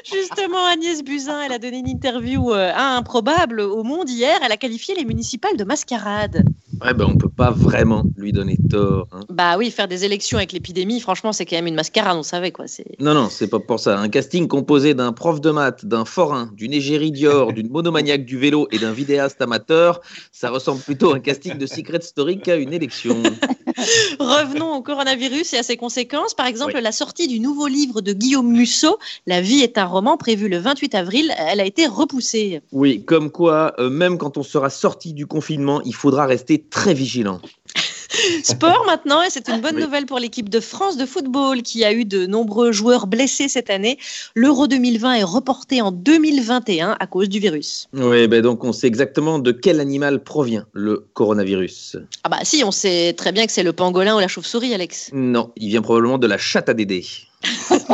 justement, 0.04 0.64
Agnès 0.66 1.02
Buzyn, 1.02 1.40
elle 1.42 1.52
a 1.52 1.58
donné 1.58 1.78
une 1.78 1.88
interview 1.88 2.52
euh, 2.52 2.72
improbable 2.76 3.60
au 3.60 3.82
Monde 3.82 4.08
hier. 4.08 4.38
Elle 4.44 4.52
a 4.52 4.56
qualifié 4.56 4.94
les 4.94 5.04
municipales 5.04 5.56
de 5.56 5.64
mascarade. 5.64 6.44
Ouais, 6.82 6.92
ben 6.92 7.06
on 7.08 7.16
peut 7.16 7.28
pas 7.30 7.50
vraiment 7.50 8.04
lui 8.16 8.32
donner 8.32 8.58
tort. 8.70 9.08
hein. 9.12 9.20
Bah 9.30 9.56
oui, 9.56 9.70
faire 9.70 9.88
des 9.88 10.04
élections 10.04 10.36
avec 10.38 10.52
l'épidémie, 10.52 11.00
franchement, 11.00 11.32
c'est 11.32 11.46
quand 11.46 11.56
même 11.56 11.66
une 11.66 11.74
mascarade, 11.74 12.16
on 12.16 12.22
savait 12.22 12.52
quoi. 12.52 12.66
C'est 12.66 12.84
Non, 13.00 13.14
non, 13.14 13.28
c'est 13.30 13.48
pas 13.48 13.58
pour 13.60 13.80
ça. 13.80 13.98
Un 13.98 14.08
casting 14.08 14.46
composé 14.46 14.92
d'un 14.94 15.12
prof 15.12 15.40
de 15.40 15.50
maths, 15.50 15.86
d'un 15.86 16.04
forain, 16.04 16.50
d'une 16.54 16.72
égérie 16.74 17.12
Dior, 17.12 17.52
d'une 17.54 17.70
monomaniaque 17.70 18.24
du 18.26 18.36
vélo 18.38 18.68
et 18.72 18.78
d'un 18.78 18.92
vidéaste 18.92 19.40
amateur, 19.40 20.00
ça 20.32 20.50
ressemble 20.50 20.80
plutôt 20.82 21.12
à 21.12 21.16
un 21.16 21.20
casting 21.20 21.56
de 21.56 21.66
Secret 21.66 22.02
Story 22.02 22.40
qu'à 22.40 22.56
une 22.56 22.72
élection. 22.74 23.22
Revenons 24.18 24.74
au 24.74 24.82
coronavirus 24.82 25.54
et 25.54 25.58
à 25.58 25.62
ses 25.62 25.76
conséquences. 25.76 26.34
Par 26.34 26.46
exemple, 26.46 26.72
Oui. 26.76 26.82
la 26.82 26.92
sortie 26.92 27.28
du 27.28 27.40
nouveau 27.40 27.66
livre 27.66 28.00
de 28.00 28.12
Guillaume 28.12 28.50
Musso, 28.52 28.98
La 29.26 29.40
vie 29.40 29.60
est 29.60 29.78
un 29.78 29.84
roman, 29.86 30.16
prévu 30.16 30.48
le 30.48 30.58
28 30.58 30.94
avril, 30.94 31.32
elle 31.38 31.60
a 31.60 31.64
été 31.64 31.86
repoussée. 31.86 32.60
Oui, 32.72 33.04
comme 33.04 33.30
quoi, 33.30 33.74
euh, 33.78 33.90
même 33.90 34.18
quand 34.18 34.36
on 34.36 34.42
sera 34.42 34.70
sorti 34.70 35.12
du 35.14 35.26
confinement, 35.26 35.80
il 35.82 35.94
faudra 35.94 36.26
rester 36.26 36.58
très 36.70 36.94
vigilant. 36.94 37.40
Sport 38.44 38.84
maintenant, 38.86 39.22
et 39.22 39.30
c'est 39.30 39.48
une 39.48 39.60
bonne 39.60 39.76
Oui. 39.76 39.82
nouvelle 39.82 40.06
pour 40.06 40.18
l'équipe 40.18 40.48
de 40.48 40.60
France 40.60 40.96
de 40.96 41.04
football 41.04 41.62
qui 41.62 41.84
a 41.84 41.92
eu 41.92 42.04
de 42.04 42.26
nombreux 42.26 42.72
joueurs 42.72 43.06
blessés 43.06 43.48
cette 43.48 43.68
année. 43.68 43.98
L'Euro 44.34 44.66
2020 44.68 45.14
est 45.14 45.22
reporté 45.24 45.82
en 45.82 45.90
2021 45.92 46.96
à 46.98 47.06
cause 47.06 47.28
du 47.28 47.40
virus. 47.40 47.88
Oui, 47.92 48.26
ben 48.28 48.40
donc 48.42 48.64
on 48.64 48.72
sait 48.72 48.86
exactement 48.86 49.38
de 49.38 49.52
quel 49.52 49.80
animal 49.80 50.22
provient 50.22 50.66
le 50.72 51.06
coronavirus. 51.14 51.96
Ah 52.24 52.28
bah 52.28 52.38
si, 52.42 52.62
on 52.64 52.70
sait 52.70 53.12
très 53.16 53.32
bien 53.32 53.44
que 53.46 53.52
c'est 53.52 53.62
le 53.62 53.72
pangolin 53.72 54.16
ou 54.16 54.20
la 54.20 54.28
chauve-souris, 54.28 54.72
Alex. 54.72 55.10
Non, 55.12 55.52
il 55.56 55.68
vient 55.68 55.82
probablement 55.82 56.18
de 56.18 56.26
la 56.26 56.38
chatte 56.38 56.68
à 56.68 56.74
Dédé. 56.74 57.04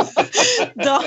Dans, 0.77 0.99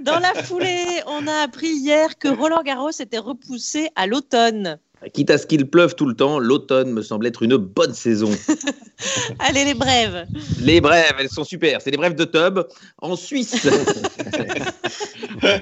dans 0.00 0.18
la 0.20 0.34
foulée, 0.44 0.86
on 1.06 1.26
a 1.26 1.42
appris 1.42 1.68
hier 1.70 2.16
que 2.18 2.28
Roland 2.28 2.62
Garros 2.62 2.90
était 2.90 3.18
repoussé 3.18 3.88
à 3.96 4.06
l'automne. 4.06 4.78
Quitte 5.12 5.30
à 5.30 5.38
ce 5.38 5.46
qu'il 5.46 5.70
pleuve 5.70 5.94
tout 5.94 6.06
le 6.06 6.14
temps, 6.14 6.40
l'automne 6.40 6.92
me 6.92 7.02
semble 7.02 7.26
être 7.26 7.42
une 7.44 7.56
bonne 7.56 7.94
saison. 7.94 8.30
Allez 9.38 9.64
les 9.64 9.74
brèves. 9.74 10.26
Les 10.60 10.80
brèves, 10.80 11.14
elles 11.20 11.28
sont 11.28 11.44
super. 11.44 11.80
C'est 11.80 11.92
les 11.92 11.96
brèves 11.96 12.16
de 12.16 12.24
Tub 12.24 12.60
en 13.00 13.14
Suisse. 13.14 13.54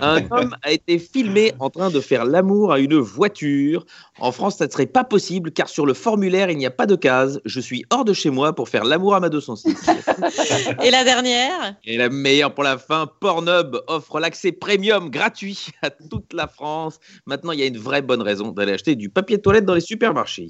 Un 0.00 0.22
homme 0.30 0.56
a 0.62 0.72
été 0.72 0.98
filmé 0.98 1.52
en 1.58 1.70
train 1.70 1.90
de 1.90 2.00
faire 2.00 2.24
l'amour 2.24 2.72
à 2.72 2.78
une 2.78 2.98
voiture. 2.98 3.86
En 4.18 4.32
France, 4.32 4.56
ça 4.56 4.66
ne 4.66 4.70
serait 4.70 4.86
pas 4.86 5.04
possible 5.04 5.50
car 5.50 5.68
sur 5.68 5.86
le 5.86 5.94
formulaire, 5.94 6.50
il 6.50 6.58
n'y 6.58 6.66
a 6.66 6.70
pas 6.70 6.86
de 6.86 6.96
case. 6.96 7.40
Je 7.44 7.60
suis 7.60 7.84
hors 7.90 8.04
de 8.04 8.12
chez 8.12 8.30
moi 8.30 8.54
pour 8.54 8.68
faire 8.68 8.84
l'amour 8.84 9.14
à 9.14 9.20
ma 9.20 9.28
206. 9.28 9.66
Et 10.82 10.90
la 10.90 11.04
dernière? 11.04 11.76
Et 11.84 11.96
la 11.96 12.08
meilleure 12.08 12.54
pour 12.54 12.64
la 12.64 12.78
fin, 12.78 13.08
Pornhub 13.20 13.76
offre 13.86 14.20
l'accès 14.20 14.52
premium 14.52 15.10
gratuit 15.10 15.68
à 15.82 15.90
toute 15.90 16.32
la 16.32 16.46
France. 16.46 16.98
Maintenant, 17.26 17.52
il 17.52 17.60
y 17.60 17.62
a 17.62 17.66
une 17.66 17.78
vraie 17.78 18.02
bonne 18.02 18.22
raison 18.22 18.52
d'aller 18.52 18.72
acheter 18.72 18.94
du 18.94 19.08
papier 19.08 19.36
de 19.36 19.42
toilette 19.42 19.64
dans 19.64 19.74
les 19.74 19.80
supermarchés. 19.80 20.48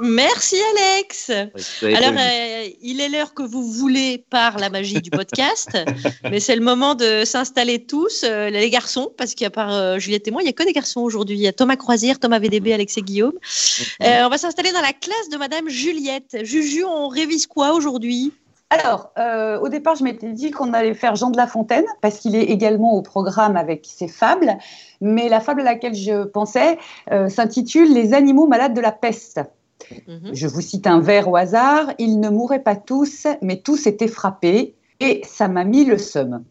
Merci 0.00 0.56
Alex. 0.76 1.30
Alors, 1.30 2.12
euh, 2.18 2.68
il 2.82 3.00
est 3.00 3.08
l'heure 3.08 3.34
que 3.34 3.42
vous 3.42 3.62
voulez 3.62 4.24
par 4.30 4.58
la 4.58 4.70
magie 4.70 5.00
du 5.00 5.10
podcast, 5.10 5.76
mais 6.24 6.40
c'est 6.40 6.56
le 6.56 6.62
moment 6.62 6.94
de 6.94 7.24
s'installer 7.24 7.84
tous, 7.84 8.24
euh, 8.24 8.50
les 8.50 8.70
garçons, 8.70 9.12
parce 9.16 9.34
qu'à 9.34 9.50
part 9.50 9.72
euh, 9.72 9.98
Juliette 9.98 10.28
et 10.28 10.30
moi, 10.30 10.42
il 10.42 10.44
n'y 10.44 10.50
a 10.50 10.54
que 10.54 10.64
des 10.64 10.72
garçons 10.72 11.00
aujourd'hui. 11.00 11.36
Il 11.36 11.42
y 11.42 11.48
a 11.48 11.52
Thomas 11.52 11.76
Croisière, 11.76 12.18
Thomas 12.18 12.38
VDB, 12.38 12.72
Alex 12.72 12.98
et 12.98 13.02
Guillaume. 13.02 13.34
Euh, 14.02 14.24
on 14.24 14.28
va 14.28 14.38
s'installer 14.38 14.72
dans 14.72 14.82
la 14.82 14.92
classe 14.92 15.28
de 15.30 15.36
Madame 15.36 15.68
Juliette. 15.68 16.38
Juju, 16.42 16.84
on 16.84 17.08
révise 17.08 17.46
quoi 17.46 17.72
aujourd'hui? 17.72 18.32
Alors, 18.70 19.12
euh, 19.18 19.58
au 19.60 19.68
départ, 19.68 19.96
je 19.96 20.04
m'étais 20.04 20.30
dit 20.32 20.50
qu'on 20.50 20.74
allait 20.74 20.92
faire 20.92 21.16
Jean 21.16 21.30
de 21.30 21.38
La 21.38 21.46
Fontaine, 21.46 21.86
parce 22.02 22.18
qu'il 22.18 22.36
est 22.36 22.44
également 22.44 22.92
au 22.92 23.02
programme 23.02 23.56
avec 23.56 23.86
ses 23.86 24.08
fables. 24.08 24.58
Mais 25.00 25.28
la 25.30 25.40
fable 25.40 25.62
à 25.62 25.64
laquelle 25.64 25.94
je 25.94 26.24
pensais 26.24 26.78
euh, 27.10 27.28
s'intitule 27.28 27.92
Les 27.94 28.12
animaux 28.12 28.46
malades 28.46 28.74
de 28.74 28.80
la 28.80 28.92
peste. 28.92 29.40
Je 30.32 30.46
vous 30.46 30.60
cite 30.60 30.86
un 30.86 31.00
vers 31.00 31.28
au 31.28 31.36
hasard. 31.36 31.92
Ils 31.98 32.20
ne 32.20 32.30
mouraient 32.30 32.62
pas 32.62 32.76
tous, 32.76 33.26
mais 33.42 33.60
tous 33.60 33.86
étaient 33.86 34.08
frappés. 34.08 34.74
Et 35.00 35.22
ça 35.24 35.48
m'a 35.48 35.64
mis 35.64 35.84
le 35.84 35.98
seum. 35.98 36.44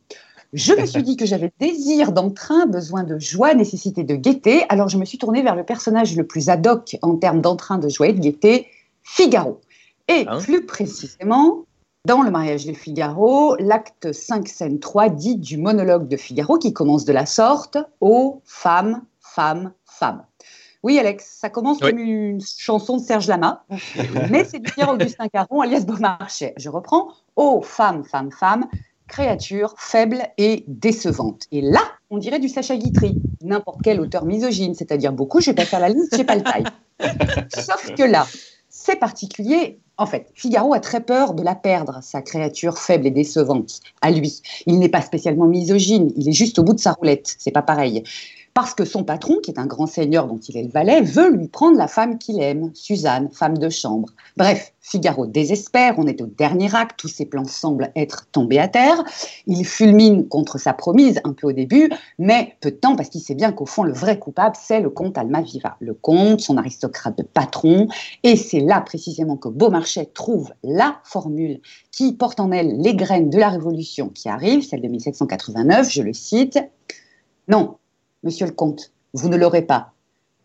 Je 0.53 0.73
me 0.73 0.85
suis 0.85 1.03
dit 1.03 1.17
que 1.17 1.25
j'avais 1.25 1.51
désir 1.59 2.13
d'entrain, 2.13 2.65
besoin 2.67 3.03
de 3.03 3.19
joie, 3.19 3.53
nécessité 3.53 4.03
de 4.03 4.15
gaieté. 4.15 4.63
Alors 4.69 4.87
je 4.87 4.97
me 4.97 5.03
suis 5.03 5.17
tournée 5.17 5.43
vers 5.43 5.55
le 5.55 5.63
personnage 5.63 6.15
le 6.15 6.25
plus 6.25 6.49
ad 6.49 6.65
hoc 6.65 6.97
en 7.01 7.17
termes 7.17 7.41
d'entrain, 7.41 7.77
de 7.77 7.89
joie 7.89 8.07
et 8.07 8.13
de 8.13 8.19
gaieté, 8.19 8.67
Figaro. 9.03 9.59
Et 10.07 10.25
plus 10.41 10.65
précisément, 10.65 11.65
dans 12.05 12.21
le 12.21 12.31
mariage 12.31 12.65
de 12.65 12.71
Figaro, 12.71 13.57
l'acte 13.59 14.13
5, 14.13 14.47
scène 14.47 14.79
3 14.79 15.09
dit 15.09 15.35
du 15.35 15.57
monologue 15.57 16.07
de 16.07 16.15
Figaro 16.15 16.57
qui 16.57 16.71
commence 16.71 17.03
de 17.03 17.11
la 17.11 17.25
sorte 17.25 17.77
Ô 17.99 18.41
femme, 18.45 19.03
femme, 19.19 19.73
femme. 19.85 20.23
Oui, 20.87 20.97
Alex, 20.99 21.39
ça 21.41 21.49
commence 21.49 21.79
Oui. 21.81 21.89
comme 21.89 21.99
une 21.99 22.39
chanson 22.39 22.95
de 22.95 23.01
Serge 23.01 23.27
Lama, 23.27 23.65
mais 24.31 24.45
c'est 24.45 24.59
du 24.59 24.71
Pierre-Augustin 24.71 25.27
Caron, 25.27 25.59
alias 25.59 25.81
Beaumarchais. 25.81 26.53
Je 26.55 26.69
reprends 26.69 27.09
Ô 27.35 27.61
femme, 27.61 28.05
femme, 28.05 28.31
femme, 28.31 28.67
créature 29.09 29.75
faible 29.77 30.21
et 30.37 30.63
décevante. 30.67 31.43
Et 31.51 31.59
là, 31.59 31.81
on 32.09 32.17
dirait 32.17 32.39
du 32.39 32.47
Sacha 32.47 32.77
Guitry, 32.77 33.21
n'importe 33.41 33.81
quel 33.83 33.99
auteur 33.99 34.23
misogyne, 34.23 34.75
c'est-à-dire 34.75 35.11
beaucoup, 35.11 35.41
je 35.41 35.47
vais 35.47 35.55
pas 35.55 35.65
faire 35.65 35.81
la 35.81 35.89
liste, 35.89 36.15
j'ai 36.15 36.23
pas 36.23 36.37
le 36.37 36.43
taille. 36.43 36.63
Sauf 37.53 37.93
que 37.93 38.03
là, 38.03 38.25
c'est 38.69 38.95
particulier. 38.95 39.81
En 39.97 40.05
fait, 40.05 40.29
Figaro 40.35 40.73
a 40.73 40.79
très 40.79 41.01
peur 41.01 41.33
de 41.33 41.43
la 41.43 41.55
perdre, 41.55 41.99
sa 42.01 42.21
créature 42.21 42.77
faible 42.77 43.07
et 43.07 43.11
décevante, 43.11 43.81
à 44.01 44.09
lui. 44.09 44.41
Il 44.67 44.79
n'est 44.79 44.87
pas 44.87 45.01
spécialement 45.01 45.47
misogyne, 45.47 46.13
il 46.15 46.29
est 46.29 46.33
juste 46.33 46.59
au 46.59 46.63
bout 46.63 46.75
de 46.75 46.79
sa 46.79 46.93
roulette, 46.93 47.35
c'est 47.39 47.51
pas 47.51 47.61
pareil. 47.61 48.03
Parce 48.57 48.73
que 48.73 48.85
son 48.85 49.03
patron, 49.03 49.37
qui 49.43 49.51
est 49.51 49.59
un 49.59 49.67
grand 49.67 49.85
seigneur 49.85 50.25
dont 50.25 50.39
il 50.39 50.57
est 50.57 50.63
le 50.63 50.71
valet, 50.71 51.01
veut 51.01 51.29
lui 51.29 51.47
prendre 51.47 51.77
la 51.77 51.87
femme 51.87 52.17
qu'il 52.17 52.41
aime, 52.41 52.71
Suzanne, 52.73 53.29
femme 53.31 53.55
de 53.59 53.69
chambre. 53.69 54.09
Bref, 54.35 54.73
Figaro 54.81 55.27
désespère, 55.27 55.93
on 55.99 56.07
est 56.07 56.23
au 56.23 56.25
dernier 56.25 56.73
acte, 56.73 56.97
tous 56.97 57.07
ses 57.07 57.27
plans 57.27 57.45
semblent 57.45 57.91
être 57.95 58.25
tombés 58.31 58.57
à 58.57 58.67
terre. 58.67 59.03
Il 59.45 59.63
fulmine 59.63 60.27
contre 60.27 60.57
sa 60.57 60.73
promise 60.73 61.21
un 61.23 61.33
peu 61.33 61.45
au 61.45 61.51
début, 61.51 61.91
mais 62.17 62.55
peu 62.59 62.71
de 62.71 62.77
temps 62.77 62.95
parce 62.95 63.09
qu'il 63.09 63.21
sait 63.21 63.35
bien 63.35 63.51
qu'au 63.51 63.67
fond, 63.67 63.83
le 63.83 63.93
vrai 63.93 64.17
coupable, 64.17 64.55
c'est 64.59 64.81
le 64.81 64.89
comte 64.89 65.19
Almaviva. 65.19 65.77
Le 65.79 65.93
comte, 65.93 66.41
son 66.41 66.57
aristocrate 66.57 67.15
de 67.15 67.21
patron, 67.21 67.87
et 68.23 68.35
c'est 68.35 68.61
là 68.61 68.81
précisément 68.81 69.37
que 69.37 69.49
Beaumarchais 69.49 70.09
trouve 70.15 70.51
la 70.63 70.99
formule 71.03 71.61
qui 71.91 72.11
porte 72.11 72.39
en 72.39 72.51
elle 72.51 72.81
les 72.81 72.95
graines 72.95 73.29
de 73.29 73.37
la 73.37 73.49
révolution 73.49 74.09
qui 74.09 74.29
arrive, 74.29 74.67
celle 74.67 74.81
de 74.81 74.87
1789, 74.87 75.91
je 75.91 76.01
le 76.01 76.13
cite. 76.13 76.57
Non, 77.49 77.76
monsieur 78.23 78.45
le 78.45 78.51
comte, 78.51 78.91
vous 79.13 79.29
ne 79.29 79.37
l'aurez 79.37 79.61
pas. 79.61 79.93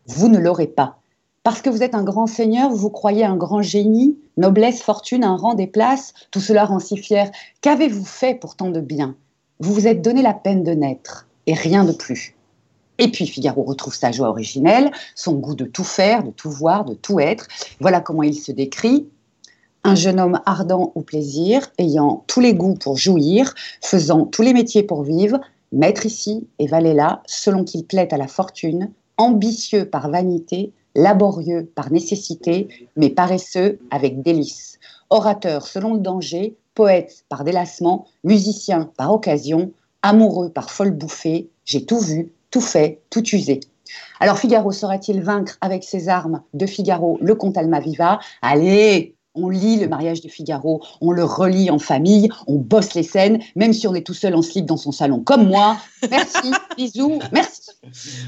Vous 0.07 0.29
ne 0.29 0.39
l'aurez 0.39 0.67
pas. 0.67 0.99
Parce 1.43 1.61
que 1.61 1.71
vous 1.71 1.83
êtes 1.83 1.95
un 1.95 2.05
grand 2.05 2.27
seigneur, 2.27 2.71
vous 2.71 2.91
croyez 2.91 3.25
un 3.25 3.37
grand 3.37 3.63
génie, 3.63 4.17
noblesse, 4.37 4.81
fortune, 4.81 5.25
un 5.25 5.37
rang, 5.37 5.55
des 5.55 5.67
places, 5.67 6.15
tout 6.31 6.41
cela 6.41 6.65
rend 6.65 6.79
si 6.79 6.97
fier. 6.97 7.31
Qu'avez-vous 7.61 8.05
fait 8.05 8.35
pour 8.35 8.55
tant 8.55 8.71
de 8.71 8.81
bien? 8.81 9.17
Vous 9.59 9.75
vous 9.75 9.87
êtes 9.87 10.03
donné 10.03 10.23
la 10.23 10.35
peine 10.35 10.63
de 10.63 10.73
naître, 10.73 11.27
et 11.47 11.55
rien 11.55 11.85
de 11.85 11.93
plus. 11.93 12.37
Et 12.99 13.11
puis 13.11 13.27
Figaro 13.27 13.63
retrouve 13.65 13.95
sa 13.95 14.13
joie 14.13 14.29
originelle, 14.29 14.93
son 15.17 15.35
goût 15.35 15.57
de 15.57 15.65
tout 15.65 15.85
faire, 15.85 16.23
de 16.23 16.31
tout 16.31 16.51
voir, 16.51 16.85
de 16.85 16.95
tout 16.95 17.19
être. 17.19 17.49
Voilà 17.81 18.01
comment 18.01 18.23
il 18.23 18.35
se 18.35 18.53
décrit. 18.53 19.09
Un 19.83 19.97
jeune 19.97 20.21
homme 20.21 20.41
ardent 20.47 20.93
au 20.95 21.01
plaisir, 21.01 21.69
ayant 21.79 22.23
tous 22.29 22.39
les 22.39 22.55
goûts 22.55 22.75
pour 22.75 22.97
jouir, 22.97 23.55
faisant 23.81 24.27
tous 24.27 24.43
les 24.43 24.53
métiers 24.53 24.85
pour 24.85 25.03
vivre, 25.03 25.41
maître 25.73 26.07
ici 26.07 26.47
et 26.59 26.67
valet 26.67 26.95
là, 26.95 27.23
selon 27.27 27.65
qu'il 27.65 27.87
plaît 27.87 28.13
à 28.13 28.17
la 28.19 28.29
fortune, 28.29 28.91
ambitieux 29.17 29.85
par 29.85 30.11
vanité, 30.11 30.73
laborieux 30.95 31.71
par 31.75 31.91
nécessité, 31.91 32.69
mais 32.97 33.11
paresseux 33.11 33.79
avec 33.91 34.23
délice. 34.23 34.79
Orateur 35.11 35.67
selon 35.67 35.95
le 35.95 36.01
danger, 36.01 36.57
poète 36.75 37.25
par 37.29 37.45
délassement, 37.45 38.07
musicien 38.25 38.91
par 38.97 39.13
occasion, 39.13 39.73
amoureux 40.03 40.51
par 40.51 40.71
folle 40.71 40.91
bouffée, 40.91 41.49
j'ai 41.65 41.85
tout 41.85 42.01
vu, 42.01 42.33
tout 42.51 42.61
fait, 42.61 43.01
tout 43.11 43.27
usé. 43.35 43.61
Alors 44.21 44.39
Figaro 44.39 44.73
saura-t-il 44.73 45.23
vaincre 45.23 45.59
avec 45.61 45.85
ses 45.85 46.09
armes? 46.09 46.43
De 46.55 46.67
Figaro 46.67 47.19
le 47.21 47.35
comte 47.35 47.57
Almaviva? 47.57 48.21
Allez, 48.41 49.15
on 49.35 49.49
lit 49.49 49.79
le 49.79 49.89
mariage 49.89 50.21
de 50.21 50.29
Figaro, 50.29 50.83
on 51.01 51.11
le 51.11 51.25
relit 51.25 51.71
en 51.71 51.79
famille, 51.79 52.29
on 52.47 52.57
bosse 52.57 52.95
les 52.95 53.03
scènes, 53.03 53.41
même 53.57 53.73
si 53.73 53.87
on 53.87 53.95
est 53.95 54.07
tout 54.07 54.15
seul 54.15 54.35
en 54.35 54.43
slip 54.43 54.67
dans 54.67 54.77
son 54.77 54.93
salon, 54.93 55.21
comme 55.21 55.47
moi. 55.47 55.77
Merci, 56.11 56.51
bisous, 56.77 57.19
merci. 57.33 57.71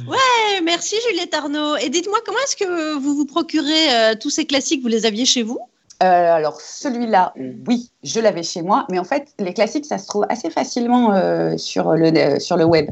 Ouais, 0.08 0.61
merci 0.64 0.96
Juliette 1.08 1.34
Arnaud. 1.34 1.76
Et 1.76 1.90
dites-moi, 1.90 2.18
comment 2.25 2.38
est-ce 2.44 2.56
que 2.56 2.94
vous 2.99 3.14
vous 3.14 3.26
procurez 3.26 3.92
euh, 3.92 4.14
tous 4.18 4.30
ces 4.30 4.46
classiques? 4.46 4.82
Vous 4.82 4.88
les 4.88 5.06
aviez 5.06 5.25
chez 5.25 5.42
vous? 5.42 5.58
Euh, 6.02 6.34
alors 6.34 6.61
celui-là, 6.61 7.32
oui, 7.68 7.90
je 8.02 8.20
l'avais 8.20 8.42
chez 8.42 8.62
moi, 8.62 8.84
mais 8.90 8.99
en 8.99 9.04
fait, 9.04 9.28
les 9.38 9.54
classiques, 9.54 9.87
ça 9.87 9.99
se 9.99 10.06
trouve 10.06 10.26
assez 10.28 10.50
facilement 10.50 11.14
euh, 11.14 11.56
sur, 11.56 11.92
le, 11.92 12.08
euh, 12.08 12.38
sur 12.40 12.56
le 12.56 12.64
web. 12.64 12.90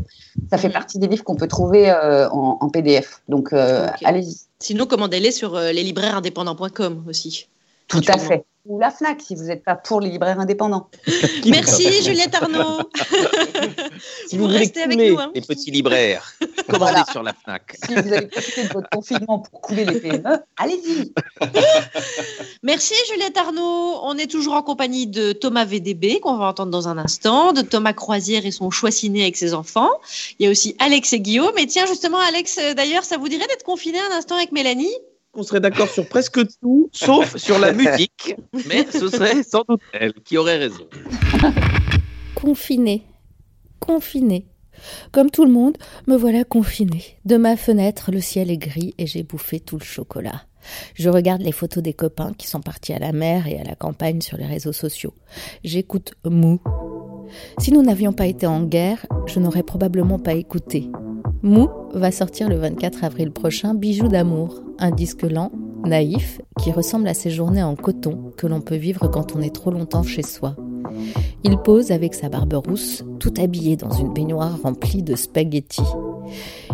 Ça 0.51 0.57
fait 0.57 0.71
partie 0.71 0.99
des 0.99 1.09
livres 1.09 1.25
qu'on 1.25 1.35
peut 1.35 1.49
trouver 1.49 1.93
en, 1.93 2.59
en 2.61 2.69
PDF. 2.69 3.23
Donc, 3.29 3.53
allez-y. 3.53 4.43
Sinon, 4.61 4.87
commandez-les 4.87 5.33
sur 5.33 5.59
leslibraires-indépendants.com 5.59 7.05
aussi. 7.09 7.49
Tout 7.93 8.03
à 8.09 8.19
fait. 8.19 8.45
Ou 8.65 8.79
la 8.79 8.93
FNAC, 8.93 9.21
si 9.23 9.35
vous 9.35 9.43
n'êtes 9.43 9.65
pas 9.65 9.75
pour 9.75 10.01
les 10.01 10.09
libraires 10.09 10.39
indépendants. 10.39 10.89
Merci 11.47 12.03
Juliette 12.03 12.35
Arnaud. 12.35 12.79
Si 14.29 14.39
vous 14.39 14.47
restez 14.47 14.83
avec 14.83 14.97
couler 14.97 15.11
nous, 15.11 15.19
hein. 15.19 15.31
les 15.35 15.41
petits 15.43 15.71
libraires, 15.71 16.33
commandez 16.69 16.93
Voilà. 16.93 17.05
sur 17.11 17.23
la 17.23 17.33
FNAC. 17.35 17.77
Si 17.85 17.95
vous 17.95 18.13
avez 18.13 18.27
profité 18.27 18.65
de 18.65 18.73
votre 18.73 18.89
confinement 18.89 19.41
pour 19.41 19.61
couler 19.61 19.85
les 19.85 20.01
PME, 20.01 20.39
allez-y. 20.57 21.13
Merci 22.63 22.95
Juliette 23.11 23.37
Arnaud. 23.37 24.01
On 24.03 24.17
est 24.17 24.31
toujours 24.31 24.55
en 24.55 24.63
compagnie 24.63 25.07
de 25.07 25.33
Thomas 25.33 25.65
VDB, 25.65 26.21
qu'on 26.21 26.37
va 26.37 26.47
entendre 26.47 26.71
dans 26.71 26.89
un 26.89 26.99
instant, 26.99 27.53
de 27.53 27.63
Thomas 27.63 27.93
Croisière 27.93 28.47
et 28.47 28.51
son 28.51 28.71
choix 28.71 28.91
ciné 28.91 29.23
avec 29.23 29.37
ses 29.37 29.55
enfants. 29.55 29.91
Il 30.39 30.45
y 30.45 30.49
a 30.49 30.51
aussi 30.51 30.75
Alex 30.79 31.13
et 31.13 31.21
Guillaume. 31.21 31.57
Et 31.59 31.67
tiens, 31.67 31.87
justement, 31.87 32.19
Alex, 32.19 32.59
euh, 32.59 32.75
d'ailleurs, 32.75 33.05
ça 33.05 33.19
vous 33.19 33.29
dirait 33.29 33.47
d'être 33.49 33.65
confiné 33.65 33.99
un 34.01 34.17
instant 34.17 34.37
avec 34.37 34.53
Mélanie? 34.53 34.95
On 35.35 35.43
serait 35.43 35.61
d'accord 35.61 35.89
sur 35.89 36.07
presque 36.07 36.41
tout, 36.61 36.91
sauf 36.93 37.39
sur 37.39 37.59
la 37.59 37.73
musique, 37.73 38.35
mais 38.69 38.85
ce 38.91 39.09
serait 39.09 39.43
sans 39.43 39.65
doute 39.67 39.81
elle 39.95 40.13
qui 40.13 40.37
aurait 40.37 40.59
raison. 40.59 40.87
Confiné. 42.35 43.07
Confiné. 43.81 44.47
Comme 45.11 45.31
tout 45.31 45.47
le 45.47 45.51
monde, 45.51 45.79
me 46.07 46.17
voilà 46.17 46.45
confiné. 46.45 47.17
De 47.25 47.39
ma 47.39 47.57
fenêtre, 47.57 48.11
le 48.13 48.21
ciel 48.21 48.51
est 48.51 48.59
gris 48.59 48.95
et 48.99 49.07
j'ai 49.07 49.23
bouffé 49.23 49.59
tout 49.59 49.79
le 49.79 49.85
chocolat. 49.85 50.43
Je 50.95 51.09
regarde 51.09 51.41
les 51.41 51.53
photos 51.53 51.83
des 51.83 51.95
copains 51.95 52.35
qui 52.37 52.47
sont 52.47 52.61
partis 52.61 52.93
à 52.93 52.99
la 52.99 53.13
mer 53.13 53.47
et 53.47 53.59
à 53.59 53.65
la 53.65 53.75
campagne 53.75 54.21
sur 54.21 54.37
les 54.37 54.47
réseaux 54.47 54.73
sociaux. 54.73 55.15
J'écoute 55.65 56.13
Mou. 56.27 56.61
Si 57.59 57.73
nous 57.73 57.83
n'avions 57.83 58.13
pas 58.13 58.27
été 58.27 58.47
en 58.47 58.65
guerre, 58.65 59.07
je 59.27 59.41
n'aurais 59.41 59.63
probablement 59.63 60.19
pas 60.19 60.35
écouté. 60.35 60.91
Mou 61.45 61.69
va 61.93 62.13
sortir 62.13 62.49
le 62.49 62.55
24 62.55 63.03
avril 63.03 63.33
prochain 63.33 63.75
Bijoux 63.75 64.07
d'amour, 64.07 64.63
un 64.79 64.93
disque 64.93 65.23
lent, 65.23 65.51
naïf, 65.85 66.41
qui 66.61 66.71
ressemble 66.71 67.09
à 67.09 67.15
ces 67.15 67.31
journées 67.31 67.65
en 67.65 67.75
coton 67.75 68.31
que 68.37 68.47
l'on 68.47 68.61
peut 68.61 68.77
vivre 68.77 69.09
quand 69.09 69.35
on 69.35 69.41
est 69.41 69.53
trop 69.53 69.73
longtemps 69.73 70.05
chez 70.05 70.23
soi. 70.23 70.55
Il 71.43 71.59
pose 71.59 71.91
avec 71.91 72.15
sa 72.15 72.29
barbe 72.29 72.55
rousse, 72.55 73.03
tout 73.19 73.35
habillé 73.39 73.75
dans 73.75 73.91
une 73.91 74.13
baignoire 74.13 74.57
remplie 74.63 75.03
de 75.03 75.17
spaghettis. 75.17 75.83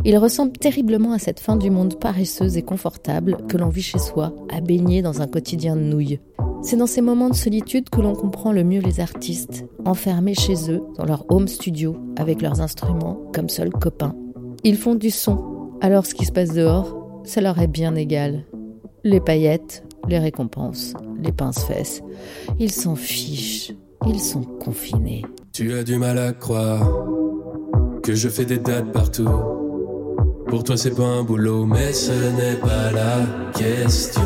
Il 0.04 0.18
ressemble 0.18 0.52
terriblement 0.52 1.12
à 1.12 1.18
cette 1.18 1.40
fin 1.40 1.56
du 1.56 1.70
monde 1.70 1.98
paresseuse 1.98 2.58
et 2.58 2.62
confortable 2.62 3.38
que 3.48 3.56
l'on 3.56 3.70
vit 3.70 3.80
chez 3.80 3.98
soi, 3.98 4.34
à 4.50 4.60
baigner 4.60 5.00
dans 5.00 5.22
un 5.22 5.28
quotidien 5.28 5.76
de 5.76 5.82
nouilles. 5.82 6.20
C'est 6.62 6.76
dans 6.76 6.86
ces 6.86 7.00
moments 7.00 7.30
de 7.30 7.34
solitude 7.34 7.88
que 7.88 8.02
l'on 8.02 8.14
comprend 8.14 8.52
le 8.52 8.64
mieux 8.64 8.80
les 8.80 9.00
artistes, 9.00 9.64
enfermés 9.86 10.34
chez 10.34 10.70
eux, 10.70 10.82
dans 10.98 11.06
leur 11.06 11.24
home 11.30 11.48
studio, 11.48 11.96
avec 12.16 12.42
leurs 12.42 12.60
instruments, 12.60 13.18
comme 13.32 13.48
seuls 13.48 13.70
copains. 13.70 14.14
Ils 14.64 14.76
font 14.76 14.94
du 14.94 15.10
son, 15.10 15.70
alors 15.80 16.04
ce 16.04 16.14
qui 16.14 16.24
se 16.24 16.32
passe 16.32 16.52
dehors, 16.52 17.22
ça 17.24 17.40
leur 17.40 17.58
est 17.60 17.68
bien 17.68 17.94
égal. 17.94 18.44
Les 19.04 19.20
paillettes, 19.20 19.84
les 20.08 20.18
récompenses, 20.18 20.94
les 21.22 21.32
pince-fesses, 21.32 22.02
ils 22.58 22.72
s'en 22.72 22.96
fichent, 22.96 23.72
ils 24.06 24.20
sont 24.20 24.42
confinés. 24.42 25.24
Tu 25.52 25.72
as 25.74 25.84
du 25.84 25.96
mal 25.96 26.18
à 26.18 26.32
croire 26.32 27.06
que 28.02 28.14
je 28.14 28.28
fais 28.28 28.44
des 28.44 28.58
dates 28.58 28.90
partout. 28.92 29.28
Pour 30.48 30.64
toi, 30.64 30.76
c'est 30.76 30.94
pas 30.94 31.04
un 31.04 31.22
boulot, 31.22 31.64
mais 31.66 31.92
ce 31.92 32.12
n'est 32.12 32.56
pas 32.56 32.90
la 32.90 33.50
question. 33.52 34.22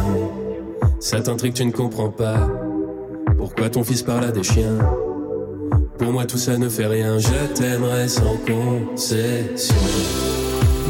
Ça 1.00 1.20
t'intrigue, 1.20 1.54
tu 1.54 1.64
ne 1.64 1.72
comprends 1.72 2.10
pas. 2.10 2.48
Pourquoi 3.36 3.68
ton 3.70 3.82
fils 3.82 4.02
parle 4.02 4.24
à 4.24 4.30
des 4.30 4.42
chiens 4.44 4.78
Pour 6.02 6.10
moi, 6.10 6.26
tout 6.26 6.36
ça 6.36 6.58
ne 6.58 6.68
fait 6.68 6.86
rien. 6.86 7.16
Je 7.20 7.54
t'aimerais 7.54 8.08
sans 8.08 8.36
concession. 8.38 9.76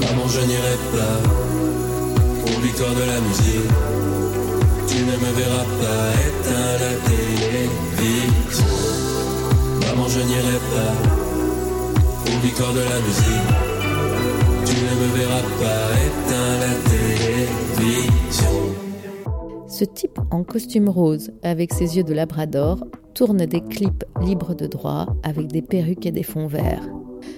Maman, 0.01 0.27
je 0.27 0.41
n'irai 0.41 0.77
pas 0.91 1.21
pour 2.41 2.61
victoire 2.61 2.95
de 2.95 3.01
la 3.01 3.21
musique. 3.21 3.71
Tu 4.89 4.97
ne 5.05 5.13
me 5.13 5.33
verras 5.37 5.67
pas 5.83 6.05
éteindre 6.29 6.81
la 6.81 6.95
télévision. 7.11 8.65
Maman, 9.87 10.09
je 10.09 10.21
n'irai 10.21 10.59
pas 10.75 10.95
pour 12.25 12.39
victoire 12.41 12.73
de 12.73 12.81
la 12.81 13.01
musique. 13.07 13.32
En 20.43 20.45
costume 20.45 20.89
rose, 20.89 21.31
avec 21.45 21.73
ses 21.73 21.97
yeux 21.97 22.03
de 22.03 22.13
labrador, 22.13 22.85
tourne 23.15 23.47
des 23.47 23.61
clips 23.61 24.03
libres 24.23 24.57
de 24.57 24.67
droit 24.67 25.07
avec 25.23 25.47
des 25.47 25.63
perruques 25.63 26.05
et 26.05 26.11
des 26.11 26.25
fonds 26.25 26.49
verts. 26.49 26.83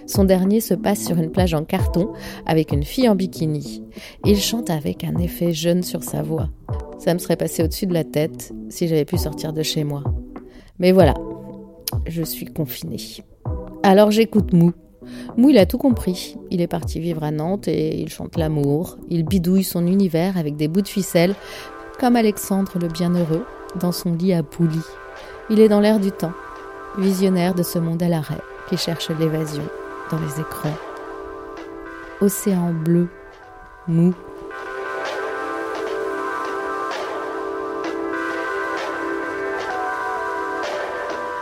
Son 0.07 0.25
dernier 0.25 0.63
se 0.63 0.73
passe 0.73 1.05
sur 1.05 1.19
une 1.19 1.31
plage 1.31 1.53
en 1.53 1.67
carton 1.67 2.15
avec 2.47 2.73
une 2.73 2.83
fille 2.83 3.07
en 3.07 3.15
bikini. 3.15 3.85
Il 4.25 4.39
chante 4.39 4.71
avec 4.71 5.05
un 5.05 5.19
effet 5.19 5.53
jeune 5.53 5.83
sur 5.83 6.03
sa 6.03 6.23
voix. 6.23 6.49
Ça 6.99 7.13
me 7.13 7.19
serait 7.19 7.37
passé 7.37 7.63
au-dessus 7.63 7.87
de 7.87 7.93
la 7.93 8.05
tête 8.05 8.55
si 8.71 8.89
j'avais 8.89 9.05
pu 9.05 9.19
sortir 9.19 9.53
de 9.53 9.63
chez 9.63 9.85
moi. 9.85 10.03
Mais 10.79 10.93
voilà, 10.93 11.13
je 12.07 12.23
suis 12.23 12.47
confinée. 12.47 12.97
Alors 13.83 14.13
j'écoute 14.13 14.55
Mou. 14.55 14.73
Mou, 15.37 15.51
il 15.51 15.59
a 15.59 15.67
tout 15.67 15.77
compris. 15.77 16.37
Il 16.51 16.63
est 16.63 16.67
parti 16.67 17.01
vivre 17.01 17.23
à 17.23 17.31
Nantes 17.31 17.69
et 17.69 18.01
il 18.01 18.09
chante 18.09 18.39
l'amour. 18.39 18.97
Il 19.11 19.25
bidouille 19.25 19.65
son 19.65 19.87
univers 19.87 20.39
avec 20.39 20.57
des 20.57 20.69
bouts 20.69 20.81
de 20.81 20.89
ficelle, 20.89 21.35
comme 21.99 22.17
Alexandre 22.17 22.73
le 22.81 22.89
Bienheureux, 22.89 23.45
dans 23.77 23.93
son 23.93 24.13
lit 24.13 24.35
à 24.35 24.43
poulie. 24.43 24.87
Il 25.51 25.61
est 25.61 25.69
dans 25.69 25.81
l'air 25.81 26.01
du 26.01 26.13
temps, 26.13 26.33
visionnaire 26.99 27.55
de 27.55 27.63
ce 27.63 27.79
monde 27.79 28.03
à 28.03 28.09
l'arrêt, 28.09 28.41
qui 28.69 28.77
cherche 28.77 29.11
l'évasion 29.11 29.65
dans 30.11 30.19
les 30.19 30.41
écrans. 30.41 30.77
Océan 32.21 32.73
bleu, 32.73 33.09
mou. 33.87 34.15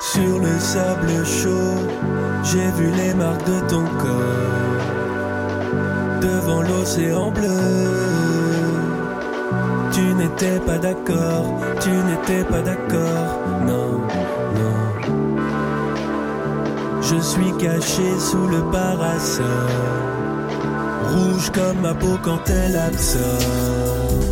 Sur 0.01 0.41
le 0.41 0.59
sable 0.59 1.25
chaud, 1.25 1.79
j'ai 2.45 2.71
vu 2.73 2.91
les 2.91 3.15
marques 3.15 3.47
de 3.47 3.61
ton 3.69 3.85
corps. 3.99 4.63
Devant 6.21 6.63
l'océan 6.63 7.31
bleu, 7.31 7.49
tu 9.93 10.15
n'étais 10.15 10.59
pas 10.61 10.79
d'accord, 10.79 11.45
tu 11.81 11.91
n'étais 11.91 12.45
pas 12.45 12.63
d'accord, 12.63 13.29
non, 13.67 13.91
non. 14.59 14.79
Je 17.03 17.19
suis 17.21 17.53
caché 17.59 18.09
sous 18.19 18.47
le 18.49 18.63
parasol, 18.71 19.45
rouge 21.15 21.51
comme 21.53 21.81
ma 21.81 21.95
peau 21.95 22.19
quand 22.23 22.49
elle 22.49 22.77
absorbe 22.77 24.23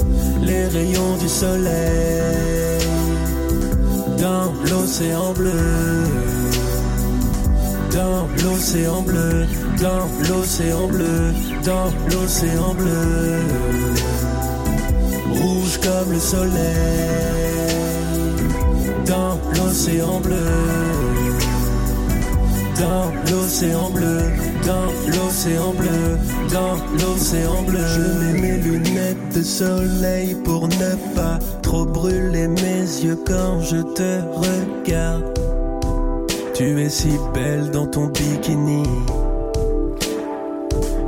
les 0.42 0.66
rayons 0.66 1.16
du 1.18 1.28
soleil 1.28 2.80
dans 4.18 4.52
l'océan 4.70 5.32
bleu, 5.32 6.04
dans 7.92 8.26
l'océan 8.42 9.02
bleu, 9.02 9.46
dans 9.80 10.06
l'océan 10.28 10.86
bleu, 10.88 11.32
dans 11.64 11.90
l'océan 12.10 12.74
bleu, 12.74 13.40
comme 15.82 16.12
le 16.12 16.18
soleil, 16.18 16.50
dans 19.06 19.38
l'océan 19.56 20.20
bleu, 20.20 20.36
dans 22.78 23.12
l'océan 23.30 23.90
bleu, 23.90 24.20
dans 24.66 24.86
l'océan 25.12 25.72
bleu, 25.72 26.18
dans 26.52 26.76
l'océan 26.98 27.62
bleu. 27.66 27.78
Je 27.86 28.00
mets 28.24 28.40
mes 28.40 28.56
lunettes 28.58 29.34
de 29.34 29.42
soleil 29.42 30.34
pour 30.44 30.68
ne 30.68 31.14
pas 31.14 31.38
trop 31.62 31.84
brûler 31.84 32.48
mes 32.48 32.82
yeux 33.02 33.18
quand 33.26 33.60
je 33.60 33.78
te 33.94 34.20
regarde. 34.32 35.24
Tu 36.54 36.80
es 36.80 36.90
si 36.90 37.12
belle 37.32 37.70
dans 37.70 37.86
ton 37.86 38.06
bikini. 38.06 38.82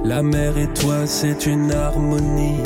La 0.04 0.22
mer 0.22 0.56
et 0.58 0.68
toi, 0.68 1.06
c'est 1.06 1.46
une 1.46 1.70
harmonie. 1.72 2.62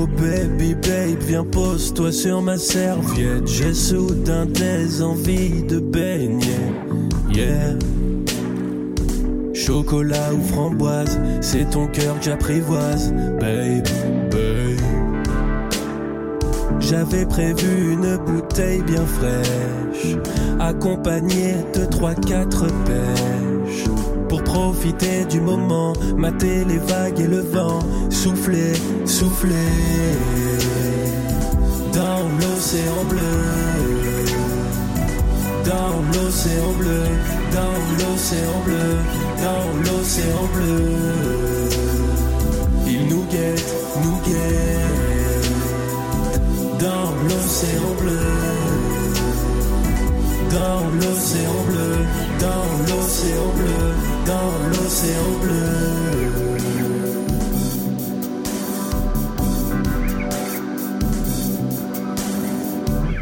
Oh 0.00 0.06
baby 0.06 0.74
babe, 0.74 1.18
viens 1.26 1.44
pose-toi 1.44 2.12
sur 2.12 2.40
ma 2.40 2.56
serviette. 2.56 3.48
J'ai 3.48 3.74
soudain 3.74 4.46
des 4.46 5.02
envies 5.02 5.64
de 5.64 5.80
baigner. 5.80 6.46
Yeah. 7.32 7.76
Chocolat 9.54 10.32
ou 10.34 10.40
framboise, 10.52 11.18
c'est 11.40 11.68
ton 11.70 11.88
cœur 11.88 12.16
que 12.20 12.26
j'apprivoise, 12.26 13.12
babe, 13.40 13.88
babe. 14.30 14.78
J'avais 16.78 17.26
prévu 17.26 17.94
une 17.94 18.18
bouteille 18.18 18.82
bien 18.82 19.04
fraîche, 19.04 20.16
accompagnée 20.60 21.56
de 21.74 21.84
trois 21.86 22.14
quatre 22.14 22.66
pêches. 22.84 23.88
Pour 24.28 24.42
profiter 24.44 25.24
du 25.24 25.40
moment, 25.40 25.92
mater 26.16 26.64
les 26.64 26.78
vagues 26.78 27.20
et 27.20 27.26
le 27.26 27.40
vent, 27.40 27.78
souffler, 28.10 28.72
souffler 29.06 29.54
dans 31.94 32.28
l'océan 32.40 33.04
bleu, 33.08 33.38
dans 35.64 35.96
l'océan 36.12 36.72
bleu, 36.78 37.02
dans 37.52 37.78
l'océan 37.98 38.58
bleu, 38.66 38.90
dans 39.46 39.66
l'océan 39.86 40.44
bleu. 40.54 40.80
Il 42.86 43.06
nous 43.08 43.24
guette, 43.30 43.74
nous 44.04 44.18
guette, 44.26 45.50
dans 46.78 47.10
l'océan 47.28 47.90
bleu, 48.00 48.26
dans 50.50 50.88
l'océan 50.90 51.64
bleu, 51.64 52.06
dans 52.40 52.64
l'océan 52.88 53.48
bleu, 53.54 53.94
dans 54.26 54.68
l'océan 54.68 55.30
bleu. 55.42 55.98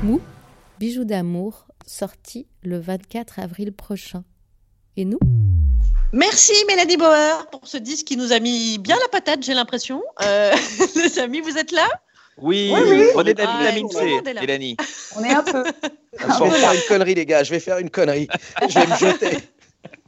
Mou, 0.03 0.21
Bijoux 0.79 1.05
d'amour, 1.05 1.67
sorti 1.87 2.47
le 2.63 2.79
24 2.79 3.41
avril 3.41 3.73
prochain. 3.73 4.25
Et 4.97 5.05
nous 5.05 5.19
Merci 6.13 6.55
Mélanie 6.69 6.97
Bauer 6.97 7.47
pour 7.51 7.67
ce 7.67 7.77
disque 7.77 8.07
qui 8.07 8.17
nous 8.17 8.33
a 8.33 8.39
mis 8.39 8.79
bien 8.79 8.97
la 8.97 9.09
patate, 9.09 9.43
j'ai 9.43 9.55
l'impression. 9.55 10.03
Euh, 10.23 10.55
les 10.97 11.19
amis, 11.19 11.41
vous 11.41 11.59
êtes 11.59 11.73
là? 11.73 11.89
Oui, 12.39 12.71
Oui, 12.75 12.81
oui. 12.91 13.07
prenez 13.15 13.35
de 13.35 13.43
la 13.43 13.49
Ah, 13.51 13.59
vitamine 13.63 13.89
C. 13.91 14.21
Mélanie. 14.41 14.77
On 15.17 15.25
est 15.25 15.33
un 15.33 15.43
peu. 15.43 15.65
Je 16.21 16.27
vais 16.45 16.51
faire 16.51 16.73
une 16.73 16.81
connerie, 16.89 17.15
les 17.15 17.27
gars. 17.27 17.43
Je 17.43 17.51
vais 17.51 17.61
faire 17.61 17.79
une 17.79 17.91
connerie. 17.91 18.29
Je 18.69 18.79
vais 18.79 18.87
me 18.87 18.97
jeter. 18.97 19.39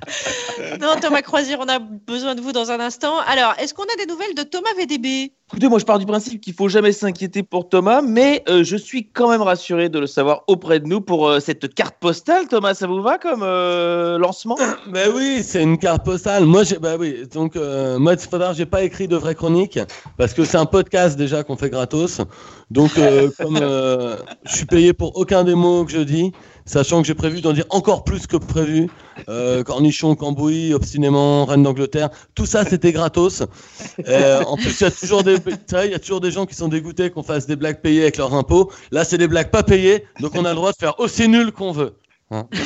Non, 0.80 0.94
Thomas 1.00 1.22
Croisière, 1.22 1.58
on 1.60 1.68
a 1.68 1.78
besoin 1.78 2.34
de 2.34 2.40
vous 2.40 2.52
dans 2.52 2.70
un 2.70 2.80
instant. 2.80 3.18
Alors, 3.26 3.54
est-ce 3.58 3.74
qu'on 3.74 3.84
a 3.84 3.96
des 3.98 4.06
nouvelles 4.06 4.34
de 4.34 4.42
Thomas 4.42 4.68
VDB 4.76 5.32
Écoutez, 5.50 5.68
moi 5.68 5.78
je 5.78 5.86
pars 5.86 5.98
du 5.98 6.04
principe 6.04 6.42
qu'il 6.42 6.52
faut 6.52 6.68
jamais 6.68 6.92
s'inquiéter 6.92 7.42
pour 7.42 7.70
Thomas, 7.70 8.02
mais 8.02 8.42
euh, 8.50 8.62
je 8.64 8.76
suis 8.76 9.08
quand 9.08 9.30
même 9.30 9.40
rassuré 9.40 9.88
de 9.88 9.98
le 9.98 10.06
savoir 10.06 10.42
auprès 10.46 10.78
de 10.78 10.86
nous 10.86 11.00
pour 11.00 11.26
euh, 11.26 11.40
cette 11.40 11.74
carte 11.74 11.96
postale. 11.98 12.48
Thomas, 12.48 12.74
ça 12.74 12.86
vous 12.86 13.00
va 13.00 13.16
comme 13.16 13.42
euh, 13.42 14.18
lancement? 14.18 14.56
Ben 14.88 15.10
oui, 15.14 15.42
c'est 15.42 15.62
une 15.62 15.78
carte 15.78 16.04
postale. 16.04 16.44
Moi, 16.44 16.64
j'ai, 16.64 16.78
bah 16.78 16.96
oui. 16.98 17.26
Donc, 17.32 17.56
euh, 17.56 17.98
moi, 17.98 18.14
c'est 18.18 18.28
pas 18.30 18.38
grave, 18.38 18.56
j'ai 18.56 18.66
pas 18.66 18.82
écrit 18.82 19.08
de 19.08 19.16
vraie 19.16 19.34
chronique 19.34 19.78
parce 20.18 20.34
que 20.34 20.44
c'est 20.44 20.58
un 20.58 20.66
podcast 20.66 21.16
déjà 21.16 21.42
qu'on 21.42 21.56
fait 21.56 21.70
gratos. 21.70 22.20
Donc, 22.70 22.98
euh, 22.98 23.30
comme 23.38 23.58
euh, 23.60 24.16
je 24.44 24.56
suis 24.56 24.66
payé 24.66 24.92
pour 24.92 25.16
aucun 25.16 25.44
des 25.44 25.54
mots 25.54 25.84
que 25.84 25.92
je 25.92 26.00
dis, 26.00 26.32
sachant 26.66 27.00
que 27.00 27.06
j'ai 27.06 27.14
prévu 27.14 27.40
d'en 27.40 27.52
dire 27.52 27.66
encore 27.70 28.04
plus 28.04 28.26
que 28.26 28.36
prévu, 28.36 28.88
euh, 29.28 29.64
cornichon, 29.88 30.14
cambouis, 30.14 30.74
obstinément, 30.74 31.44
reine 31.44 31.62
d'Angleterre, 31.62 32.10
tout 32.34 32.46
ça, 32.46 32.64
c'était 32.64 32.92
gratos. 32.92 33.42
Euh, 34.06 34.42
en 34.44 34.56
plus, 34.56 34.80
il 34.80 34.84
y 34.84 34.86
a 34.86 34.90
toujours 34.90 35.22
des, 35.22 35.36
il 35.84 35.90
y 35.90 35.94
a 35.94 35.98
toujours 35.98 36.20
des 36.20 36.30
gens 36.30 36.46
qui 36.46 36.54
sont 36.54 36.68
dégoûtés 36.68 37.10
qu'on 37.10 37.22
fasse 37.22 37.46
des 37.46 37.56
blagues 37.56 37.80
payées 37.80 38.02
avec 38.02 38.16
leurs 38.16 38.34
impôts. 38.34 38.70
Là, 38.90 39.04
c'est 39.04 39.18
des 39.18 39.28
blagues 39.28 39.50
pas 39.50 39.62
payées, 39.62 40.04
donc 40.20 40.32
on 40.34 40.44
a 40.44 40.50
le 40.50 40.56
droit 40.56 40.72
de 40.72 40.76
faire 40.78 40.98
aussi 41.00 41.28
nul 41.28 41.52
qu'on 41.52 41.72
veut. 41.72 41.94
Hein. 42.30 42.46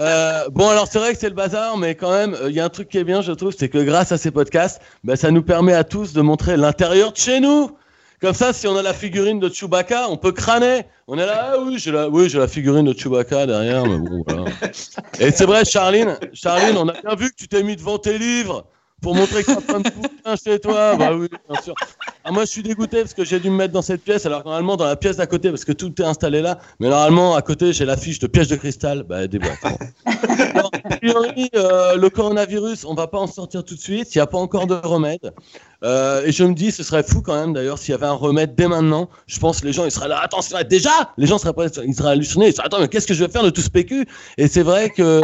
Euh, 0.00 0.48
bon, 0.52 0.68
alors 0.68 0.86
c'est 0.86 1.00
vrai 1.00 1.12
que 1.12 1.18
c'est 1.18 1.28
le 1.28 1.34
bazar, 1.34 1.76
mais 1.76 1.96
quand 1.96 2.12
même, 2.12 2.34
euh, 2.34 2.50
il 2.50 2.54
y 2.54 2.60
a 2.60 2.64
un 2.64 2.68
truc 2.68 2.88
qui 2.88 2.98
est 2.98 3.04
bien, 3.04 3.20
je 3.20 3.32
trouve, 3.32 3.52
c'est 3.56 3.68
que 3.68 3.78
grâce 3.78 4.12
à 4.12 4.18
ces 4.18 4.30
podcasts, 4.30 4.80
bah, 5.02 5.16
ça 5.16 5.32
nous 5.32 5.42
permet 5.42 5.72
à 5.72 5.82
tous 5.82 6.12
de 6.12 6.20
montrer 6.20 6.56
l'intérieur 6.56 7.10
de 7.10 7.16
chez 7.16 7.40
nous. 7.40 7.72
Comme 8.20 8.34
ça, 8.34 8.52
si 8.52 8.66
on 8.66 8.76
a 8.76 8.82
la 8.82 8.94
figurine 8.94 9.38
de 9.38 9.48
Chewbacca, 9.48 10.08
on 10.10 10.16
peut 10.16 10.32
crâner. 10.32 10.82
On 11.06 11.16
est 11.18 11.26
là, 11.26 11.52
ah 11.52 11.58
oui, 11.60 11.78
j'ai 11.78 11.92
la, 11.92 12.08
oui, 12.08 12.28
j'ai 12.28 12.38
la 12.38 12.48
figurine 12.48 12.84
de 12.84 12.98
Chewbacca 12.98 13.46
derrière, 13.46 13.86
mais 13.86 13.98
bon, 13.98 14.24
voilà. 14.26 14.44
Et 15.20 15.30
c'est 15.30 15.46
vrai, 15.46 15.64
Charline, 15.64 16.18
Charline, 16.32 16.76
on 16.76 16.88
a 16.88 16.92
bien 17.00 17.14
vu 17.14 17.30
que 17.30 17.36
tu 17.36 17.46
t'es 17.46 17.62
mis 17.62 17.76
devant 17.76 17.98
tes 17.98 18.18
livres 18.18 18.66
pour 19.00 19.14
montrer 19.14 19.44
que 19.44 19.52
t'as 19.52 19.60
plein 19.60 19.80
de 19.80 19.90
bouquins 19.90 20.36
chez 20.36 20.58
toi. 20.58 20.96
Bah 20.96 21.14
oui, 21.14 21.28
bien 21.48 21.62
sûr. 21.62 21.74
Ah, 22.24 22.32
moi, 22.32 22.44
je 22.44 22.50
suis 22.50 22.62
dégoûté 22.62 23.02
parce 23.02 23.14
que 23.14 23.24
j'ai 23.24 23.38
dû 23.38 23.50
me 23.50 23.56
mettre 23.56 23.72
dans 23.72 23.82
cette 23.82 24.02
pièce, 24.02 24.26
alors 24.26 24.42
que 24.42 24.48
normalement, 24.48 24.76
dans 24.76 24.86
la 24.86 24.96
pièce 24.96 25.16
d'à 25.16 25.26
côté, 25.26 25.50
parce 25.50 25.64
que 25.64 25.72
tout 25.72 25.94
est 26.02 26.04
installé 26.04 26.40
là, 26.40 26.58
mais 26.80 26.88
normalement, 26.88 27.36
à 27.36 27.42
côté, 27.42 27.72
j'ai 27.72 27.84
l'affiche 27.84 28.18
de 28.18 28.26
piège 28.26 28.48
de 28.48 28.56
cristal. 28.56 29.04
Bah, 29.04 29.28
des 29.28 29.38
boîtes. 29.38 29.58
euh, 31.54 31.96
le 31.96 32.10
coronavirus, 32.10 32.84
on 32.84 32.94
va 32.94 33.06
pas 33.06 33.18
en 33.18 33.26
sortir 33.26 33.64
tout 33.64 33.74
de 33.74 33.80
suite. 33.80 34.14
Il 34.14 34.18
n'y 34.18 34.22
a 34.22 34.26
pas 34.26 34.38
encore 34.38 34.66
de 34.66 34.74
remède. 34.74 35.32
Euh, 35.84 36.24
et 36.24 36.32
je 36.32 36.42
me 36.44 36.54
dis, 36.54 36.72
ce 36.72 36.82
serait 36.82 37.04
fou 37.04 37.22
quand 37.22 37.38
même 37.38 37.52
d'ailleurs 37.52 37.78
s'il 37.78 37.92
y 37.92 37.94
avait 37.94 38.06
un 38.06 38.12
remède 38.12 38.54
dès 38.56 38.66
maintenant. 38.66 39.08
Je 39.26 39.38
pense 39.38 39.60
que 39.60 39.66
les 39.66 39.72
gens 39.72 39.84
ils 39.84 39.90
seraient 39.90 40.08
là, 40.08 40.28
vrai, 40.50 40.64
déjà 40.64 41.12
Les 41.16 41.26
gens 41.26 41.38
seraient 41.38 41.52
prêts, 41.52 41.68
ils 41.86 41.94
seraient 41.94 42.10
hallucinés. 42.10 42.52
Attends, 42.58 42.80
mais 42.80 42.88
qu'est-ce 42.88 43.06
que 43.06 43.14
je 43.14 43.24
vais 43.24 43.30
faire 43.30 43.44
de 43.44 43.50
tout 43.50 43.60
ce 43.60 43.70
PQ 43.70 44.06
Et 44.38 44.48
c'est 44.48 44.62
vrai 44.62 44.90
que 44.90 45.20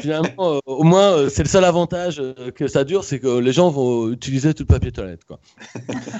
finalement, 0.00 0.56
euh, 0.56 0.58
au 0.66 0.82
moins, 0.82 1.28
c'est 1.28 1.42
le 1.42 1.48
seul 1.48 1.64
avantage 1.64 2.22
que 2.54 2.66
ça 2.66 2.84
dure, 2.84 3.04
c'est 3.04 3.18
que 3.18 3.38
les 3.38 3.52
gens 3.52 3.70
vont 3.70 4.10
utiliser 4.10 4.54
tout 4.54 4.64
le 4.64 4.74
papier 4.74 4.92
toilette. 4.92 5.22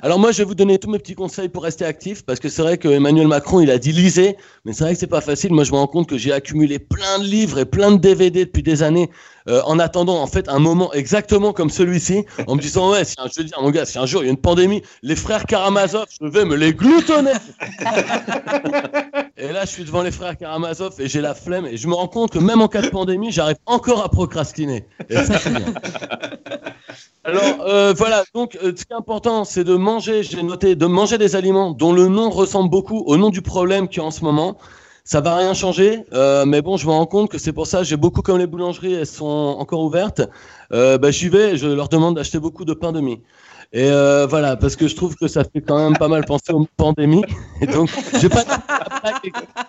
Alors 0.03 0.19
moi, 0.19 0.33
je 0.33 0.39
vais 0.39 0.45
vous 0.45 0.55
donner 0.55 0.79
tous 0.79 0.91
mes 0.91 0.99
petits 0.99 1.15
conseils 1.15 1.49
pour 1.49 1.65
rester 1.65 1.85
actif, 1.85 2.25
parce 2.25 2.41
que 2.41 2.49
c'est 2.49 2.63
vrai 2.63 2.79
que 2.79 2.89
Emmanuel 2.89 3.29
Macron, 3.29 3.61
il 3.61 3.71
a 3.71 3.79
dit 3.79 3.93
lisez, 3.93 4.37
mais 4.65 4.73
c'est 4.73 4.85
vrai 4.85 4.95
que 4.95 5.01
c'est 5.01 5.07
pas 5.07 5.21
facile. 5.21 5.53
Moi, 5.53 5.65
je 5.65 5.73
me 5.73 5.77
rends 5.77 5.87
compte 5.87 6.09
que 6.09 6.19
j'ai 6.19 6.33
accumulé 6.33 6.79
plein 6.79 7.02
de 7.19 7.25
livres 7.25 7.59
et 7.59 7.65
plein 7.65 7.93
de 7.93 7.97
DVD 7.99 8.45
depuis 8.45 8.63
des 8.63 8.83
années, 8.83 9.11
euh, 9.49 9.61
en 9.65 9.79
attendant 9.79 10.23
en 10.23 10.27
fait 10.27 10.49
un 10.49 10.59
moment 10.59 10.93
exactement 10.93 11.53
comme 11.53 11.71
celui-ci, 11.71 12.25
en 12.47 12.57
me 12.57 12.61
disant 12.61 12.93
ouais, 12.93 13.05
si 13.05 13.17
un, 13.19 13.27
je 13.27 13.41
veux 13.41 13.47
dire, 13.47 13.61
mon 13.61 13.71
gars, 13.71 13.85
si 13.85 13.99
un 13.99 14.07
jour 14.07 14.23
il 14.23 14.27
y 14.27 14.29
a 14.29 14.33
une 14.33 14.39
pandémie, 14.39 14.83
les 15.03 15.17
frères 15.17 15.47
Karamazov, 15.47 16.07
je 16.21 16.27
vais 16.27 16.45
me 16.45 16.55
les 16.55 16.73
gloutonner. 16.73 17.33
Et 19.37 19.51
là, 19.51 19.65
je 19.65 19.71
suis 19.71 19.85
devant 19.85 20.03
les 20.03 20.13
frères 20.13 20.37
Karamazov 20.37 20.95
et 21.01 21.09
j'ai 21.09 21.21
la 21.21 21.35
flemme. 21.35 21.67
Et 21.67 21.77
je 21.77 21.89
me 21.89 21.95
rends 21.95 22.07
compte 22.07 22.31
que 22.31 22.39
même 22.39 22.61
en 22.61 22.69
cas 22.69 22.83
de 22.83 22.89
pandémie, 22.89 23.33
j'arrive 23.33 23.57
encore 23.67 24.05
à 24.05 24.09
procrastiner. 24.09 24.87
Alors, 27.25 27.61
euh, 27.67 27.93
voilà. 27.97 28.25
Donc, 28.35 28.57
euh, 28.63 28.73
ce 28.77 28.85
qui 28.85 28.93
est 28.93 28.97
important, 28.97 29.45
c'est 29.45 29.65
de 29.65 29.75
manger, 29.75 30.23
j'ai 30.23 30.43
noté, 30.43 30.75
de 30.75 30.87
manger 30.87 31.19
des 31.19 31.35
aliments 31.35 31.73
dont 31.73 31.93
le 31.93 32.09
nom 32.09 32.31
ressemble 32.31 32.71
beaucoup 32.71 32.99
au 33.07 33.17
nom 33.17 33.31
du 33.31 33.43
problème 33.43 33.89
qu'il 33.89 33.99
y 33.99 34.01
a 34.01 34.07
en 34.07 34.11
ce 34.11 34.23
moment. 34.25 34.59
Ça 35.05 35.21
va 35.21 35.37
rien 35.37 35.53
changer, 35.53 36.05
euh, 36.13 36.45
mais 36.47 36.63
bon, 36.63 36.77
je 36.77 36.87
me 36.87 36.93
rends 36.93 37.07
compte 37.07 37.29
que 37.29 37.37
c'est 37.37 37.53
pour 37.53 37.67
ça, 37.67 37.83
j'ai 37.83 37.97
beaucoup 37.97 38.23
comme 38.23 38.39
les 38.39 38.47
boulangeries, 38.47 38.95
elles 38.95 39.07
sont 39.07 39.57
encore 39.59 39.81
ouvertes. 39.81 40.23
Euh, 40.73 40.97
bah, 40.97 41.11
j'y 41.11 41.29
vais, 41.29 41.55
et 41.55 41.57
je 41.57 41.67
leur 41.67 41.89
demande 41.89 42.15
d'acheter 42.15 42.39
beaucoup 42.39 42.65
de 42.65 42.73
pain 42.73 42.93
de 42.93 43.01
mie. 43.01 43.21
Et 43.73 43.91
euh, 43.91 44.27
voilà, 44.29 44.57
parce 44.57 44.77
que 44.77 44.87
je 44.87 44.95
trouve 44.95 45.17
que 45.17 45.27
ça 45.27 45.43
fait 45.43 45.61
quand 45.61 45.79
même 45.79 45.97
pas 45.97 46.07
mal 46.07 46.25
penser 46.25 46.53
aux 46.53 46.69
pandémies. 46.77 47.25
Et 47.61 47.67
donc, 47.67 47.91
j'ai 48.21 48.29
pas 48.29 48.45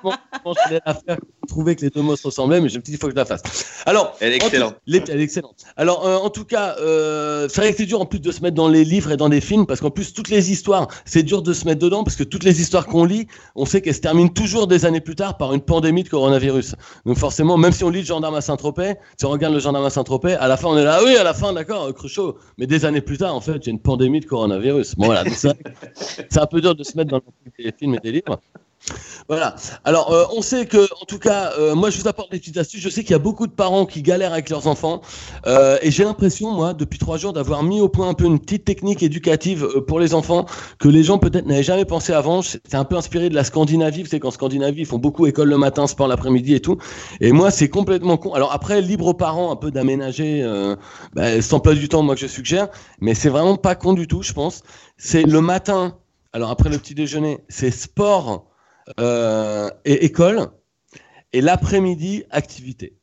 je 0.04 0.50
voulais 0.67 0.82
la 0.86 1.17
trouver 1.54 1.76
que 1.76 1.82
les 1.82 1.89
deux 1.92 2.02
mots 2.02 2.16
se 2.16 2.26
ressemblaient, 2.26 2.60
mais 2.62 2.70
je 2.70 2.78
me 2.80 2.84
suis 2.84 2.92
dit, 2.92 2.98
il 2.98 2.98
faut 2.98 3.08
que 3.08 3.13
je 3.13 3.16
la 3.18 3.26
fasse. 3.26 3.44
Alors, 3.86 4.16
Elle 4.20 4.34
est 4.34 4.39
tout- 4.39 4.46
excellente. 4.48 4.76
les- 4.88 5.04
elle 5.10 5.20
est 5.20 5.24
excellente. 5.24 5.60
Alors, 5.78 6.06
euh, 6.08 6.18
en 6.18 6.30
tout 6.32 6.46
cas, 6.46 6.76
euh, 6.80 7.48
c'est 7.50 7.62
vrai 7.62 7.72
que 7.72 7.78
c'est 7.78 7.86
dur 7.86 8.02
en 8.02 8.06
plus 8.08 8.20
de 8.20 8.32
se 8.32 8.42
mettre 8.42 8.56
dans 8.56 8.68
les 8.70 8.84
livres 8.84 9.12
et 9.12 9.18
dans 9.18 9.30
des 9.30 9.39
films, 9.42 9.66
parce 9.68 9.80
qu'en 9.80 9.92
plus, 9.92 10.13
toutes 10.13 10.30
les 10.30 10.52
histoires, 10.52 10.88
c'est 11.06 11.22
dur 11.24 11.42
de 11.44 11.54
se 11.54 11.66
mettre 11.66 11.80
dedans, 11.80 12.04
parce 12.04 12.16
que 12.16 12.24
toutes 12.24 12.44
les 12.44 12.60
histoires 12.60 12.88
qu'on 12.88 13.06
lit, 13.06 13.28
on 13.56 13.66
sait 13.66 13.82
qu'elles 13.82 13.94
se 13.94 14.02
terminent 14.02 14.30
toujours 14.30 14.66
des 14.68 14.86
années 14.86 15.02
plus 15.02 15.16
tard 15.16 15.38
par 15.38 15.54
une 15.54 15.62
pandémie 15.62 16.04
de 16.04 16.10
coronavirus. 16.10 16.76
Donc 17.06 17.18
forcément, 17.18 17.56
même 17.58 17.72
si 17.72 17.84
on 17.84 17.89
lit 17.89 18.00
le 18.00 18.06
gendarme 18.06 18.36
à 18.36 18.42
Saint-Tropez, 18.42 18.96
si 19.20 19.26
on 19.26 19.30
regarde 19.30 19.54
le 19.54 19.60
gendarme 19.60 19.86
à 19.86 19.89
Saint-Tropez, 19.92 20.34
à 20.34 20.48
la 20.48 20.58
fin, 20.58 20.70
on 20.70 20.78
est 20.78 20.84
là, 20.84 20.98
ah 21.00 21.04
oui, 21.06 21.16
à 21.16 21.24
la 21.24 21.34
fin, 21.36 21.54
d'accord, 21.54 21.84
euh, 21.86 21.92
Cruchot. 21.94 22.38
Mais 22.58 22.66
des 22.66 22.84
années 22.86 23.02
plus 23.02 23.18
tard, 23.20 23.36
en 23.36 23.42
fait, 23.42 23.58
il 23.58 23.66
y 23.68 23.70
a 23.70 23.72
une 23.74 23.80
pandémie 23.80 24.20
de 24.22 24.26
coronavirus. 24.26 24.96
Bon, 24.96 25.06
voilà, 25.06 25.24
c'est 25.36 26.38
un 26.39 26.46
peu 26.48 26.62
dur 26.62 26.74
de 26.76 26.84
se 26.84 26.98
mettre 26.98 27.12
dans 27.12 27.22
les 27.60 27.72
films 27.78 27.94
et 27.96 28.00
des 28.00 28.12
livres. 28.12 28.39
Voilà. 29.28 29.56
Alors, 29.86 30.12
euh, 30.12 30.26
on 30.36 30.41
sait 30.41 30.65
que, 30.65 30.84
en 31.02 31.06
tout 31.06 31.19
cas, 31.19 31.54
euh, 31.58 31.76
moi, 31.76 31.89
je 31.89 32.02
vous 32.02 32.08
apporte 32.08 32.32
des 32.32 32.39
petites 32.39 32.58
astuces. 32.58 32.82
Je 32.82 32.89
sais 32.89 33.04
qu'il 33.04 33.12
y 33.12 33.15
a 33.15 33.19
beaucoup 33.19 33.48
de 33.48 33.54
parents 33.54 33.86
qui 33.86 34.02
galèrent 34.02 34.34
avec 34.34 34.50
leurs 34.50 34.67
enfants, 34.67 35.02
euh, 35.48 35.78
et 35.82 35.91
j'ai 35.91 36.04
l'impression, 36.04 36.52
moi, 36.52 36.74
depuis 36.74 37.00
trois 37.00 37.17
jours, 37.17 37.34
d'avoir 37.34 37.63
mis 37.63 37.80
au 37.80 37.88
point 37.88 38.10
un 38.10 38.13
peu 38.13 38.26
une 38.26 38.39
petite 38.39 38.65
technique 38.65 39.02
éducative 39.02 39.63
euh, 39.63 39.82
pour 39.82 40.00
les 40.00 40.13
enfants 40.13 40.46
que 40.80 40.89
les 40.89 41.04
gens 41.04 41.17
peut-être 41.17 41.46
n'avaient 41.46 41.63
jamais 41.63 41.86
pensé 41.86 42.13
avant. 42.13 42.41
C'est 42.41 42.76
un 42.76 42.84
peu 42.84 42.98
inspiré 42.98 43.30
de 43.30 43.36
la 43.36 43.43
Scandinavie. 43.43 44.04
Vous 44.04 44.10
savez 44.10 44.19
qu'en 44.19 44.32
Scandinavie, 44.32 44.82
ils 44.82 44.86
font 44.86 45.00
beaucoup 45.00 45.26
école 45.26 45.50
le 45.50 45.58
matin, 45.58 45.88
sport 45.88 46.08
l'après-midi 46.08 46.54
et 46.54 46.60
tout. 46.60 46.78
Et 47.22 47.32
moi, 47.32 47.52
c'est 47.52 47.69
complètement 47.69 48.17
con. 48.17 48.34
Alors 48.34 48.52
après, 48.52 48.82
libre 48.82 49.08
aux 49.08 49.13
parents 49.13 49.52
un 49.52 49.56
peu 49.56 49.72
d'aménager, 49.72 50.41
euh, 50.43 50.76
bah, 51.13 51.41
sans 51.41 51.60
pas 51.60 51.74
du 51.74 51.88
temps, 51.88 52.04
moi 52.04 52.15
que 52.15 52.22
je 52.22 52.28
suggère, 52.28 52.67
mais 53.00 53.13
c'est 53.13 53.30
vraiment 53.30 53.56
pas 53.56 53.76
con 53.76 53.93
du 53.93 54.08
tout, 54.08 54.22
je 54.22 54.34
pense. 54.34 54.63
C'est 54.98 55.24
le 55.24 55.41
matin. 55.41 55.98
Alors 56.34 56.50
après 56.50 56.69
le 56.69 56.80
petit 56.80 56.96
déjeuner, 56.96 57.39
c'est 57.48 57.72
sport 57.72 58.53
euh, 59.00 59.69
et 59.86 60.06
école, 60.06 60.48
et 61.32 61.41
l'après-midi, 61.41 62.24
activité. 62.30 62.98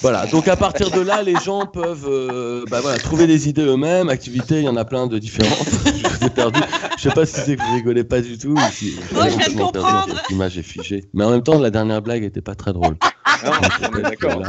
Voilà, 0.00 0.26
donc 0.26 0.46
à 0.46 0.56
partir 0.56 0.90
de 0.90 1.00
là, 1.00 1.22
les 1.22 1.34
gens 1.36 1.66
peuvent 1.66 2.06
euh, 2.08 2.64
bah 2.70 2.80
voilà, 2.82 2.98
trouver 2.98 3.26
des 3.26 3.48
idées 3.48 3.64
eux-mêmes. 3.64 4.08
Activités, 4.10 4.58
il 4.58 4.64
y 4.64 4.68
en 4.68 4.76
a 4.76 4.84
plein 4.84 5.06
de 5.06 5.18
différentes. 5.18 5.66
je 5.86 6.06
vous 6.08 6.26
ai 6.26 6.30
perdu. 6.30 6.60
Je 6.96 7.02
sais 7.02 7.10
pas 7.14 7.24
si 7.26 7.40
c'est 7.40 7.56
que 7.56 7.62
vous 7.62 7.74
rigolez 7.74 8.04
pas 8.04 8.20
du 8.20 8.36
tout. 8.38 8.50
ou 8.50 8.58
si- 8.70 8.96
Moi, 9.12 9.28
je 9.30 9.36
viens 9.38 9.48
de 9.48 9.60
comprendre. 9.60 10.14
L'image 10.28 10.58
est 10.58 10.62
figée. 10.62 11.04
Mais 11.14 11.24
en 11.24 11.30
même 11.30 11.42
temps, 11.42 11.58
la 11.58 11.70
dernière 11.70 12.02
blague 12.02 12.22
était 12.24 12.42
pas 12.42 12.54
très 12.54 12.72
drôle. 12.72 12.96
Non, 13.44 13.52
on 13.92 13.96
est 13.98 14.02
d'accord. 14.02 14.42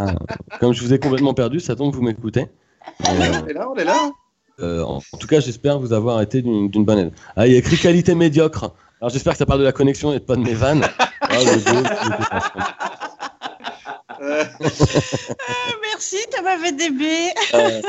Comme 0.60 0.74
je 0.74 0.84
vous 0.84 0.94
ai 0.94 1.00
complètement 1.00 1.34
perdu, 1.34 1.60
ça 1.62 1.76
tombe, 1.76 1.96
vous 1.96 2.02
m'écoutez. 2.02 2.46
On 3.08 3.16
est 3.48 3.54
là, 3.54 3.70
on 3.72 3.76
est 3.76 3.86
là. 3.86 4.12
Euh, 4.60 4.84
en 4.84 4.98
en 5.14 5.18
tout 5.18 5.28
cas, 5.28 5.40
j'espère 5.40 5.80
vous 5.80 5.94
avoir 5.94 6.22
été 6.22 6.42
d'une 6.42 6.70
d'une 6.70 6.84
bonne 6.84 7.00
aide. 7.00 7.14
Ah, 7.38 7.48
il 7.48 7.54
y 7.54 7.56
a 7.56 7.60
écrit 7.60 7.78
qualité 7.78 8.14
médiocre. 8.14 8.74
Alors 9.02 9.10
j'espère 9.12 9.34
que 9.34 9.40
ça 9.40 9.46
parle 9.46 9.60
de 9.60 9.66
la 9.66 9.72
connexion 9.72 10.12
et 10.14 10.20
pas 10.20 10.36
de 10.36 10.42
mes 10.42 10.54
vannes. 10.54 10.86
Ah, 11.32 11.40
simple. 11.42 11.90
Merci 15.92 16.18
Thomas 16.36 16.58
VDB. 16.58 17.04
Euh, 17.54 17.82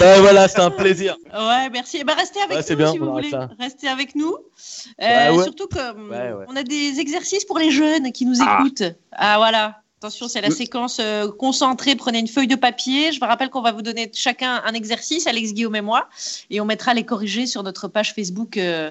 ben 0.00 0.20
voilà, 0.20 0.48
c'est 0.48 0.60
un 0.60 0.70
plaisir. 0.70 1.16
Ouais, 1.32 1.68
merci. 1.70 2.04
Ben, 2.04 2.14
restez 2.14 2.40
avec 2.40 2.56
Ouais, 2.58 2.62
c'est 2.62 2.74
nous 2.74 2.78
bien, 2.78 2.92
si 2.92 3.00
on 3.00 3.04
vous 3.04 3.10
arrête 3.12 3.24
voulez. 3.26 3.30
ça. 3.30 3.48
Restez 3.58 3.88
avec 3.88 4.14
nous. 4.14 4.34
Euh, 4.36 5.30
Ouais, 5.30 5.36
ouais. 5.36 5.44
Surtout 5.44 5.66
que 5.66 5.78
Ouais, 5.78 6.32
ouais. 6.32 6.44
on 6.48 6.56
a 6.56 6.62
des 6.62 6.98
exercices 7.00 7.44
pour 7.44 7.58
les 7.58 7.70
jeunes 7.70 8.12
qui 8.12 8.24
nous 8.24 8.36
Ah. 8.40 8.58
écoutent. 8.60 8.84
Ah 9.12 9.36
voilà. 9.38 9.81
Attention, 10.02 10.26
c'est 10.26 10.40
la 10.40 10.50
séquence 10.50 10.98
euh, 10.98 11.30
concentrée. 11.30 11.94
Prenez 11.94 12.18
une 12.18 12.26
feuille 12.26 12.48
de 12.48 12.56
papier. 12.56 13.12
Je 13.12 13.20
vous 13.20 13.26
rappelle 13.26 13.50
qu'on 13.50 13.62
va 13.62 13.70
vous 13.70 13.82
donner 13.82 14.10
chacun 14.12 14.60
un 14.64 14.72
exercice, 14.72 15.28
Alex 15.28 15.54
Guillaume 15.54 15.76
et 15.76 15.80
moi, 15.80 16.08
et 16.50 16.60
on 16.60 16.64
mettra 16.64 16.92
les 16.92 17.04
corrigés 17.04 17.46
sur 17.46 17.62
notre 17.62 17.86
page 17.86 18.12
Facebook 18.12 18.56
euh, 18.56 18.90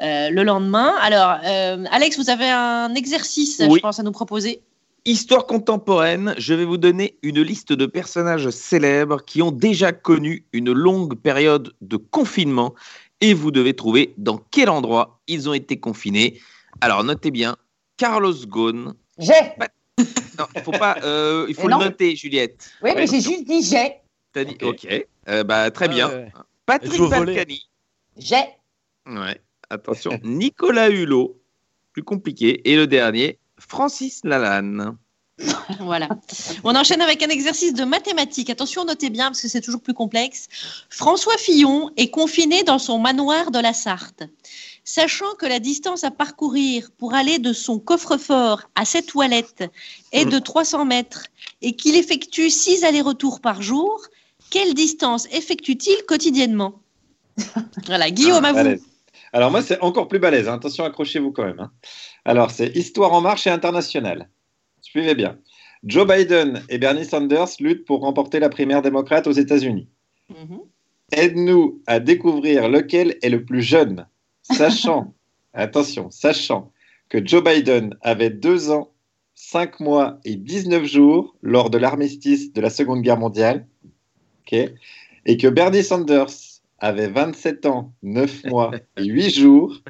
euh, 0.00 0.30
le 0.30 0.42
lendemain. 0.42 0.94
Alors, 1.00 1.36
euh, 1.44 1.84
Alex, 1.92 2.18
vous 2.18 2.28
avez 2.28 2.50
un 2.50 2.92
exercice, 2.96 3.62
Oui. 3.68 3.76
je 3.76 3.80
pense, 3.80 4.00
à 4.00 4.02
nous 4.02 4.10
proposer. 4.10 4.60
Histoire 5.04 5.46
contemporaine, 5.46 6.34
je 6.38 6.54
vais 6.54 6.64
vous 6.64 6.76
donner 6.76 7.16
une 7.22 7.40
liste 7.40 7.72
de 7.72 7.86
personnages 7.86 8.50
célèbres 8.50 9.24
qui 9.24 9.42
ont 9.42 9.52
déjà 9.52 9.92
connu 9.92 10.44
une 10.52 10.72
longue 10.72 11.14
période 11.14 11.72
de 11.82 11.96
confinement 11.96 12.74
et 13.20 13.32
vous 13.32 13.52
devez 13.52 13.74
trouver 13.74 14.12
dans 14.18 14.40
quel 14.50 14.70
endroit 14.70 15.20
ils 15.28 15.48
ont 15.48 15.54
été 15.54 15.78
confinés. 15.78 16.40
Alors 16.80 17.04
notez 17.04 17.30
bien, 17.30 17.54
Carlos 17.96 18.34
Ghosn. 18.48 18.94
J'ai. 19.18 19.34
Non, 20.38 20.46
il 20.54 20.62
faut 20.62 20.70
pas, 20.72 20.96
euh, 21.02 21.46
il 21.48 21.54
faut 21.54 21.68
le 21.68 21.76
noter, 21.76 22.14
Juliette. 22.16 22.70
Oui, 22.82 22.90
mais 22.94 23.06
j'ai 23.06 23.20
juste 23.20 23.44
dit 23.44 23.62
j'ai. 23.62 23.94
T'as 24.32 24.44
dit, 24.44 24.56
ok, 24.62 24.86
Euh, 25.28 25.44
bah, 25.44 25.70
très 25.70 25.88
bien. 25.88 26.08
ouais. 26.08 26.32
Patrick. 26.66 27.00
Balkany. 27.00 27.62
J'ai. 28.16 28.44
Ouais, 29.06 29.40
attention. 29.70 30.18
Nicolas 30.24 30.90
Hulot, 30.90 31.40
plus 31.92 32.02
compliqué. 32.02 32.60
Et 32.70 32.76
le 32.76 32.86
dernier, 32.86 33.38
Francis 33.58 34.20
Lalanne. 34.24 34.96
Voilà. 35.80 36.08
On 36.64 36.74
enchaîne 36.74 37.00
avec 37.00 37.22
un 37.22 37.28
exercice 37.28 37.72
de 37.74 37.84
mathématiques. 37.84 38.50
Attention, 38.50 38.84
notez 38.84 39.08
bien 39.10 39.26
parce 39.26 39.40
que 39.40 39.48
c'est 39.48 39.60
toujours 39.60 39.80
plus 39.82 39.94
complexe. 39.94 40.48
François 40.90 41.36
Fillon 41.38 41.90
est 41.96 42.10
confiné 42.10 42.64
dans 42.64 42.78
son 42.78 42.98
manoir 42.98 43.50
de 43.50 43.58
la 43.60 43.72
Sarthe. 43.72 44.24
Sachant 44.90 45.34
que 45.38 45.44
la 45.44 45.58
distance 45.60 46.02
à 46.02 46.10
parcourir 46.10 46.88
pour 46.96 47.12
aller 47.12 47.38
de 47.38 47.52
son 47.52 47.78
coffre-fort 47.78 48.62
à 48.74 48.86
ses 48.86 49.02
toilettes 49.02 49.64
est 50.12 50.24
de 50.24 50.38
300 50.38 50.86
mètres 50.86 51.26
et 51.60 51.76
qu'il 51.76 51.94
effectue 51.94 52.48
6 52.48 52.84
allers-retours 52.84 53.42
par 53.42 53.60
jour, 53.60 54.00
quelle 54.48 54.72
distance 54.72 55.26
effectue-t-il 55.30 56.06
quotidiennement? 56.06 56.80
Voilà, 57.86 58.10
Guillaume, 58.10 58.46
à 58.46 58.52
vous. 58.52 58.56
Balèze. 58.56 58.82
Alors 59.34 59.50
moi, 59.50 59.60
c'est 59.60 59.78
encore 59.82 60.08
plus 60.08 60.20
balèze. 60.20 60.48
hein. 60.48 60.54
Attention, 60.54 60.84
accrochez-vous 60.86 61.32
quand 61.32 61.44
même. 61.44 61.60
hein. 61.60 61.70
Alors, 62.24 62.50
c'est 62.50 62.74
Histoire 62.74 63.12
en 63.12 63.20
marche 63.20 63.46
et 63.46 63.50
internationale. 63.50 64.30
Suivez 64.80 65.14
bien. 65.14 65.36
Joe 65.84 66.06
Biden 66.08 66.62
et 66.70 66.78
Bernie 66.78 67.04
Sanders 67.04 67.48
luttent 67.60 67.84
pour 67.84 68.00
remporter 68.00 68.40
la 68.40 68.48
primaire 68.48 68.80
démocrate 68.80 69.26
aux 69.26 69.32
États-Unis. 69.32 69.86
Mhm. 70.30 70.60
Aide-nous 71.12 71.82
à 71.86 72.00
découvrir 72.00 72.70
lequel 72.70 73.18
est 73.20 73.28
le 73.28 73.44
plus 73.44 73.60
jeune, 73.60 74.06
sachant, 74.52 75.14
attention, 75.54 76.10
sachant 76.10 76.72
que 77.08 77.24
Joe 77.24 77.42
Biden 77.42 77.94
avait 78.02 78.30
2 78.30 78.70
ans, 78.70 78.90
5 79.34 79.80
mois 79.80 80.18
et 80.24 80.36
19 80.36 80.84
jours 80.84 81.36
lors 81.42 81.70
de 81.70 81.78
l'armistice 81.78 82.52
de 82.52 82.60
la 82.60 82.70
Seconde 82.70 83.02
Guerre 83.02 83.18
mondiale, 83.18 83.66
ok, 84.42 84.58
et 85.26 85.36
que 85.36 85.48
Bernie 85.48 85.84
Sanders 85.84 86.60
avait 86.78 87.08
27 87.08 87.66
ans, 87.66 87.92
9 88.02 88.44
mois 88.46 88.72
et 88.96 89.04
8 89.04 89.30
jours 89.30 89.80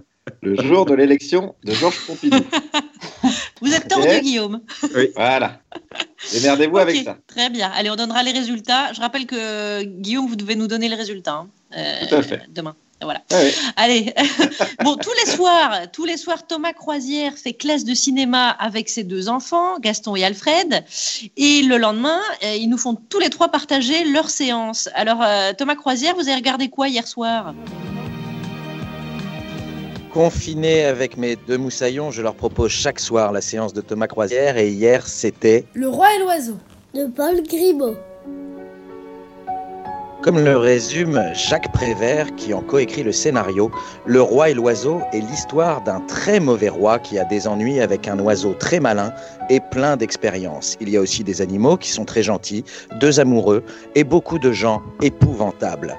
le 0.42 0.56
jour 0.62 0.84
de 0.84 0.94
l'élection 0.94 1.54
de 1.64 1.72
Georges 1.72 2.06
Pompidou. 2.06 2.38
Vous 3.60 3.72
êtes 3.72 3.88
tordu, 3.88 4.06
Ok. 4.08 4.20
Guillaume. 4.22 4.60
Voilà. 5.16 5.60
Démerdez-vous 6.32 6.78
avec 6.78 6.96
ça. 7.02 7.18
Très 7.26 7.50
bien. 7.50 7.70
Allez, 7.74 7.90
on 7.90 7.96
donnera 7.96 8.22
les 8.22 8.32
résultats. 8.32 8.92
Je 8.92 9.00
rappelle 9.00 9.26
que 9.26 9.82
Guillaume, 9.82 10.26
vous 10.26 10.36
devez 10.36 10.54
nous 10.54 10.68
donner 10.68 10.88
les 10.88 10.94
résultats 10.94 11.34
hein, 11.34 11.48
euh, 11.76 12.06
Tout 12.08 12.14
à 12.14 12.22
fait. 12.22 12.42
demain. 12.50 12.76
Voilà. 13.00 13.20
Ah 13.30 13.36
oui. 13.42 13.52
Allez. 13.76 14.14
bon, 14.84 14.96
tous 14.96 15.12
les 15.24 15.30
soirs, 15.30 15.90
tous 15.92 16.04
les 16.04 16.16
soirs, 16.16 16.46
Thomas 16.46 16.72
Croisière 16.72 17.34
fait 17.34 17.52
classe 17.52 17.84
de 17.84 17.94
cinéma 17.94 18.50
avec 18.50 18.88
ses 18.88 19.04
deux 19.04 19.28
enfants, 19.28 19.78
Gaston 19.78 20.16
et 20.16 20.24
Alfred. 20.24 20.84
Et 21.36 21.62
le 21.62 21.76
lendemain, 21.76 22.20
euh, 22.44 22.56
ils 22.56 22.68
nous 22.68 22.78
font 22.78 22.94
tous 22.94 23.20
les 23.20 23.30
trois 23.30 23.48
partager 23.48 24.04
leur 24.04 24.30
séance. 24.30 24.88
Alors, 24.94 25.22
euh, 25.22 25.52
Thomas 25.56 25.76
Croisière, 25.76 26.14
vous 26.16 26.28
avez 26.28 26.34
regardé 26.34 26.68
quoi 26.68 26.88
hier 26.88 27.06
soir? 27.06 27.54
Confiné 30.12 30.84
avec 30.84 31.16
mes 31.16 31.36
deux 31.36 31.58
moussaillons, 31.58 32.10
je 32.10 32.22
leur 32.22 32.34
propose 32.34 32.72
chaque 32.72 32.98
soir 32.98 33.30
la 33.30 33.40
séance 33.40 33.72
de 33.74 33.80
Thomas 33.80 34.08
Croisière 34.08 34.56
et 34.56 34.70
hier 34.70 35.06
c'était, 35.06 35.66
Le 35.74 35.88
roi 35.88 36.12
et 36.16 36.18
l'oiseau 36.18 36.56
de 36.94 37.06
Paul 37.06 37.42
Grimaud. 37.42 37.96
Comme 40.22 40.44
le 40.44 40.56
résume 40.56 41.22
Jacques 41.32 41.72
Prévert 41.72 42.34
qui 42.36 42.52
en 42.52 42.60
coécrit 42.60 43.02
le 43.02 43.12
scénario, 43.12 43.70
Le 44.04 44.20
roi 44.20 44.50
et 44.50 44.54
l'oiseau 44.54 45.00
est 45.12 45.20
l'histoire 45.20 45.82
d'un 45.82 46.00
très 46.00 46.40
mauvais 46.40 46.68
roi 46.68 46.98
qui 46.98 47.18
a 47.18 47.24
des 47.24 47.46
ennuis 47.46 47.80
avec 47.80 48.08
un 48.08 48.18
oiseau 48.18 48.54
très 48.54 48.80
malin 48.80 49.12
et 49.48 49.60
plein 49.60 49.96
d'expérience. 49.96 50.76
Il 50.80 50.88
y 50.88 50.96
a 50.96 51.00
aussi 51.00 51.22
des 51.22 51.40
animaux 51.40 51.76
qui 51.76 51.90
sont 51.90 52.04
très 52.04 52.22
gentils, 52.22 52.64
deux 53.00 53.20
amoureux 53.20 53.62
et 53.94 54.04
beaucoup 54.04 54.38
de 54.38 54.50
gens 54.50 54.82
épouvantables. 55.02 55.96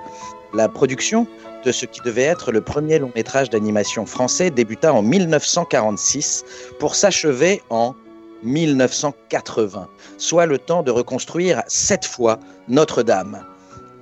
La 0.54 0.68
production 0.68 1.26
de 1.64 1.72
ce 1.72 1.86
qui 1.86 2.02
devait 2.02 2.24
être 2.24 2.52
le 2.52 2.62
premier 2.62 3.00
long 3.00 3.12
métrage 3.16 3.50
d'animation 3.50 4.06
français 4.06 4.50
débuta 4.50 4.94
en 4.94 5.02
1946 5.02 6.44
pour 6.80 6.96
s'achever 6.96 7.62
en 7.70 7.96
1980, 8.44 9.88
soit 10.18 10.46
le 10.46 10.58
temps 10.58 10.84
de 10.84 10.92
reconstruire 10.92 11.62
sept 11.68 12.06
fois 12.06 12.40
Notre-Dame. 12.68 13.46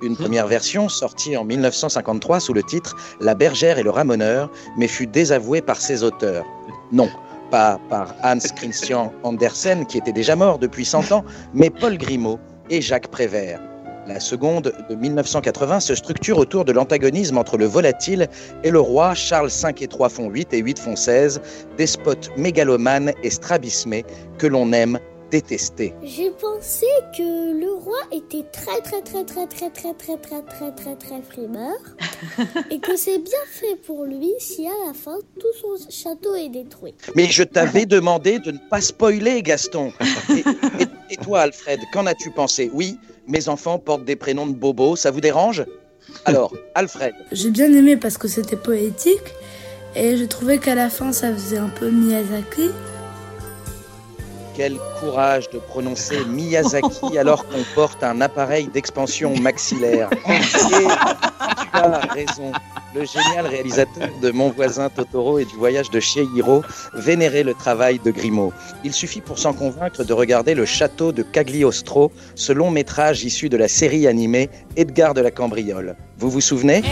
Une 0.00 0.16
première 0.16 0.46
version 0.46 0.88
sortie 0.88 1.36
en 1.36 1.44
1953 1.44 2.38
sous 2.38 2.52
le 2.52 2.62
titre 2.62 2.96
La 3.20 3.34
bergère 3.34 3.78
et 3.78 3.82
le 3.82 3.90
ramoneur, 3.90 4.48
mais 4.76 4.86
fut 4.86 5.08
désavouée 5.08 5.60
par 5.60 5.80
ses 5.80 6.04
auteurs. 6.04 6.44
Non, 6.92 7.08
pas 7.50 7.80
par 7.88 8.14
Hans 8.22 8.38
Christian 8.54 9.12
Andersen, 9.24 9.86
qui 9.86 9.98
était 9.98 10.12
déjà 10.12 10.36
mort 10.36 10.60
depuis 10.60 10.84
100 10.84 11.10
ans, 11.10 11.24
mais 11.52 11.68
Paul 11.68 11.98
Grimaud 11.98 12.38
et 12.70 12.80
Jacques 12.80 13.08
Prévert. 13.08 13.60
La 14.06 14.20
seconde 14.20 14.72
de 14.88 14.94
1980 14.94 15.80
se 15.80 15.94
structure 15.96 16.38
autour 16.38 16.64
de 16.64 16.72
l'antagonisme 16.72 17.36
entre 17.36 17.58
le 17.58 17.66
volatile 17.66 18.28
et 18.62 18.70
le 18.70 18.80
roi. 18.80 19.14
Charles 19.14 19.50
V 19.50 19.74
et 19.80 19.88
3 19.88 20.08
font 20.08 20.30
8 20.30 20.54
et 20.54 20.58
8 20.58 20.78
font 20.78 20.96
16, 20.96 21.40
despote 21.76 22.30
mégalomane 22.36 23.12
et 23.24 23.30
strabismé 23.30 24.04
que 24.38 24.46
l'on 24.46 24.72
aime 24.72 24.98
J'ai 26.02 26.30
pensé 26.30 26.86
que 27.16 27.52
le 27.60 27.70
roi 27.74 27.98
était 28.12 28.44
très 28.50 28.80
très 28.80 29.02
très 29.02 29.24
très 29.24 29.46
très 29.46 29.68
très 29.70 29.92
très 29.94 30.16
très 30.16 30.42
très 30.42 30.72
très 30.72 30.96
très 30.96 31.22
frimeur 31.22 31.74
et 32.70 32.78
que 32.78 32.96
c'est 32.96 33.18
bien 33.18 33.44
fait 33.50 33.76
pour 33.86 34.04
lui 34.04 34.30
si 34.38 34.66
à 34.66 34.72
la 34.86 34.94
fin 34.94 35.18
tout 35.38 35.46
son 35.60 35.90
château 35.90 36.34
est 36.34 36.48
détruit. 36.48 36.94
Mais 37.14 37.26
je 37.26 37.42
t'avais 37.42 37.84
demandé 37.84 38.38
de 38.38 38.52
ne 38.52 38.58
pas 38.70 38.80
spoiler, 38.80 39.42
Gaston. 39.42 39.92
Et, 40.30 40.38
et- 40.40 40.86
et 41.10 41.16
toi, 41.16 41.40
Alfred, 41.40 41.80
qu'en 41.92 42.06
as-tu 42.06 42.30
pensé 42.30 42.70
Oui, 42.72 42.98
mes 43.26 43.48
enfants 43.48 43.78
portent 43.78 44.04
des 44.04 44.16
prénoms 44.16 44.46
de 44.46 44.54
bobos, 44.54 44.96
ça 44.96 45.10
vous 45.10 45.20
dérange 45.20 45.64
Alors, 46.24 46.54
Alfred, 46.74 47.12
J'ai 47.32 47.50
bien 47.50 47.72
aimé 47.72 47.96
parce 47.98 48.16
que 48.18 48.28
c'était 48.28 48.56
poétique 48.56 49.20
et 49.94 50.16
je 50.16 50.24
trouvais 50.24 50.58
qu'à 50.58 50.74
la 50.74 50.88
fin 50.90 51.12
ça 51.12 51.32
faisait 51.32 51.58
un 51.58 51.68
peu 51.68 51.90
Miyazaki. 51.90 52.70
Quel 54.58 54.76
courage 54.98 55.48
de 55.50 55.60
prononcer 55.60 56.24
Miyazaki 56.24 57.16
alors 57.18 57.46
qu'on 57.46 57.62
porte 57.76 58.02
un 58.02 58.20
appareil 58.20 58.66
d'expansion 58.66 59.32
maxillaire. 59.36 60.10
Et 60.28 60.40
tu 60.40 60.74
as 61.72 62.00
raison. 62.12 62.50
Le 62.92 63.04
génial 63.04 63.46
réalisateur 63.46 64.08
de 64.20 64.30
Mon 64.32 64.50
voisin 64.50 64.88
Totoro 64.88 65.38
et 65.38 65.44
du 65.44 65.54
voyage 65.54 65.90
de 65.90 66.00
Chihiro 66.00 66.62
vénérait 66.94 67.44
le 67.44 67.54
travail 67.54 68.00
de 68.04 68.10
Grimaud. 68.10 68.52
Il 68.82 68.92
suffit 68.92 69.20
pour 69.20 69.38
s'en 69.38 69.52
convaincre 69.52 70.02
de 70.02 70.12
regarder 70.12 70.54
Le 70.54 70.64
château 70.64 71.12
de 71.12 71.22
Cagliostro, 71.22 72.10
ce 72.34 72.52
long 72.52 72.72
métrage 72.72 73.22
issu 73.22 73.48
de 73.48 73.56
la 73.56 73.68
série 73.68 74.08
animée 74.08 74.50
Edgar 74.76 75.14
de 75.14 75.20
la 75.20 75.30
Cambriole. 75.30 75.94
Vous 76.16 76.30
vous 76.30 76.40
souvenez? 76.40 76.82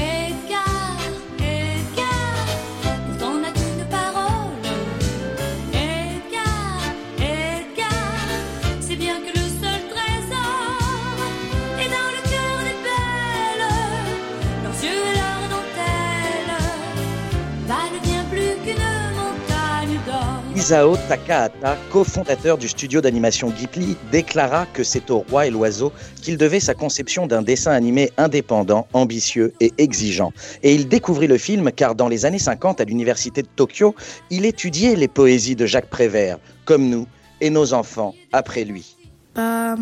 Isao 20.67 20.97
Takahata, 20.97 21.77
cofondateur 21.93 22.59
du 22.59 22.67
studio 22.67 23.01
d'animation 23.01 23.51
Ghibli, 23.51 23.97
déclara 24.11 24.67
que 24.67 24.83
c'est 24.83 25.13
au 25.13 25.19
roi 25.19 25.47
et 25.47 25.51
l'oiseau 25.51 25.93
qu'il 26.21 26.37
devait 26.37 26.59
sa 26.59 26.75
conception 26.75 27.29
d'un 27.29 27.41
dessin 27.41 27.71
animé 27.71 28.11
indépendant, 28.17 28.89
ambitieux 28.93 29.53
et 29.61 29.73
exigeant. 29.79 30.33
Et 30.65 30.75
il 30.75 30.89
découvrit 30.89 31.29
le 31.29 31.39
film 31.39 31.71
car 31.71 31.95
dans 31.95 32.09
les 32.09 32.25
années 32.25 32.41
50 32.41 32.81
à 32.81 32.85
l'université 32.85 33.43
de 33.43 33.47
Tokyo, 33.55 33.95
il 34.31 34.45
étudiait 34.45 34.97
les 34.97 35.07
poésies 35.07 35.55
de 35.55 35.67
Jacques 35.67 35.89
Prévert, 35.89 36.41
comme 36.65 36.89
nous 36.89 37.07
et 37.41 37.51
nos 37.51 37.73
enfants 37.73 38.17
après 38.33 38.65
lui. 38.65 38.97
Bah, 39.37 39.77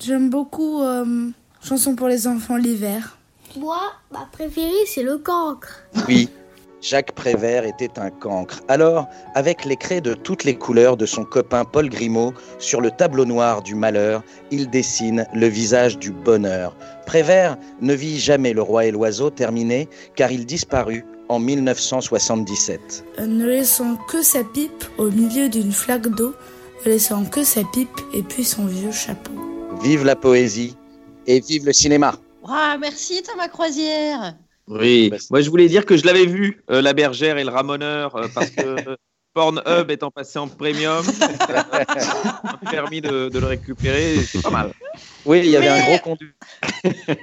j'aime 0.00 0.28
beaucoup 0.28 0.82
euh, 0.82 1.30
Chanson 1.62 1.94
pour 1.94 2.08
les 2.08 2.26
enfants 2.26 2.56
l'hiver. 2.56 3.16
Moi, 3.56 3.78
ma 4.10 4.28
préférée, 4.32 4.86
c'est 4.86 5.04
le 5.04 5.18
cancre. 5.18 5.84
Oui, 6.08 6.28
Jacques 6.80 7.12
Prévert 7.12 7.64
était 7.64 7.98
un 7.98 8.10
cancre. 8.10 8.60
Alors, 8.68 9.06
avec 9.34 9.64
les 9.64 9.76
craies 9.76 10.00
de 10.00 10.14
toutes 10.14 10.44
les 10.44 10.56
couleurs 10.56 10.96
de 10.96 11.06
son 11.06 11.24
copain 11.24 11.64
Paul 11.64 11.88
Grimaud, 11.88 12.32
sur 12.58 12.80
le 12.80 12.90
tableau 12.90 13.24
noir 13.24 13.62
du 13.62 13.74
malheur, 13.74 14.22
il 14.50 14.70
dessine 14.70 15.26
le 15.34 15.46
visage 15.46 15.98
du 15.98 16.10
bonheur. 16.10 16.74
Prévert 17.06 17.58
ne 17.80 17.92
vit 17.92 18.18
jamais 18.18 18.52
le 18.52 18.62
roi 18.62 18.86
et 18.86 18.90
l'oiseau 18.90 19.30
terminé, 19.30 19.88
car 20.16 20.32
il 20.32 20.46
disparut 20.46 21.04
en 21.28 21.38
1977. 21.38 23.04
Euh, 23.18 23.26
ne 23.26 23.46
laissant 23.46 23.96
que 24.08 24.22
sa 24.22 24.42
pipe 24.42 24.84
au 24.98 25.10
milieu 25.10 25.48
d'une 25.48 25.72
flaque 25.72 26.08
d'eau, 26.08 26.34
ne 26.84 26.90
laissant 26.90 27.24
que 27.24 27.44
sa 27.44 27.62
pipe 27.72 28.00
et 28.14 28.22
puis 28.22 28.44
son 28.44 28.66
vieux 28.66 28.92
chapeau. 28.92 29.32
Vive 29.82 30.04
la 30.04 30.16
poésie 30.16 30.76
et 31.26 31.40
vive 31.40 31.66
le 31.66 31.72
cinéma. 31.72 32.14
Ah, 32.48 32.76
merci 32.80 33.22
Thomas 33.22 33.48
Croisière. 33.48 34.34
Oui, 34.70 35.12
moi 35.30 35.40
je 35.40 35.50
voulais 35.50 35.66
dire 35.68 35.84
que 35.84 35.96
je 35.96 36.06
l'avais 36.06 36.26
vu, 36.26 36.62
euh, 36.70 36.80
La 36.80 36.92
Bergère 36.92 37.38
et 37.38 37.44
le 37.44 37.50
Ramoneur, 37.50 38.14
euh, 38.14 38.28
parce 38.32 38.50
que 38.50 38.60
euh, 38.88 38.96
Pornhub 39.34 39.90
étant 39.90 40.10
passé 40.10 40.38
en 40.38 40.46
premium, 40.48 41.04
m'a 41.50 42.70
permis 42.70 43.00
de, 43.00 43.28
de 43.28 43.38
le 43.38 43.46
récupérer, 43.46 44.24
c'est 44.24 44.40
pas 44.42 44.50
mal. 44.50 44.72
Oui, 45.24 45.40
il 45.40 45.50
y 45.50 45.56
avait 45.56 45.68
Mais- 45.70 45.80
un 45.80 45.86
gros 45.86 45.98
conduit. 45.98 46.30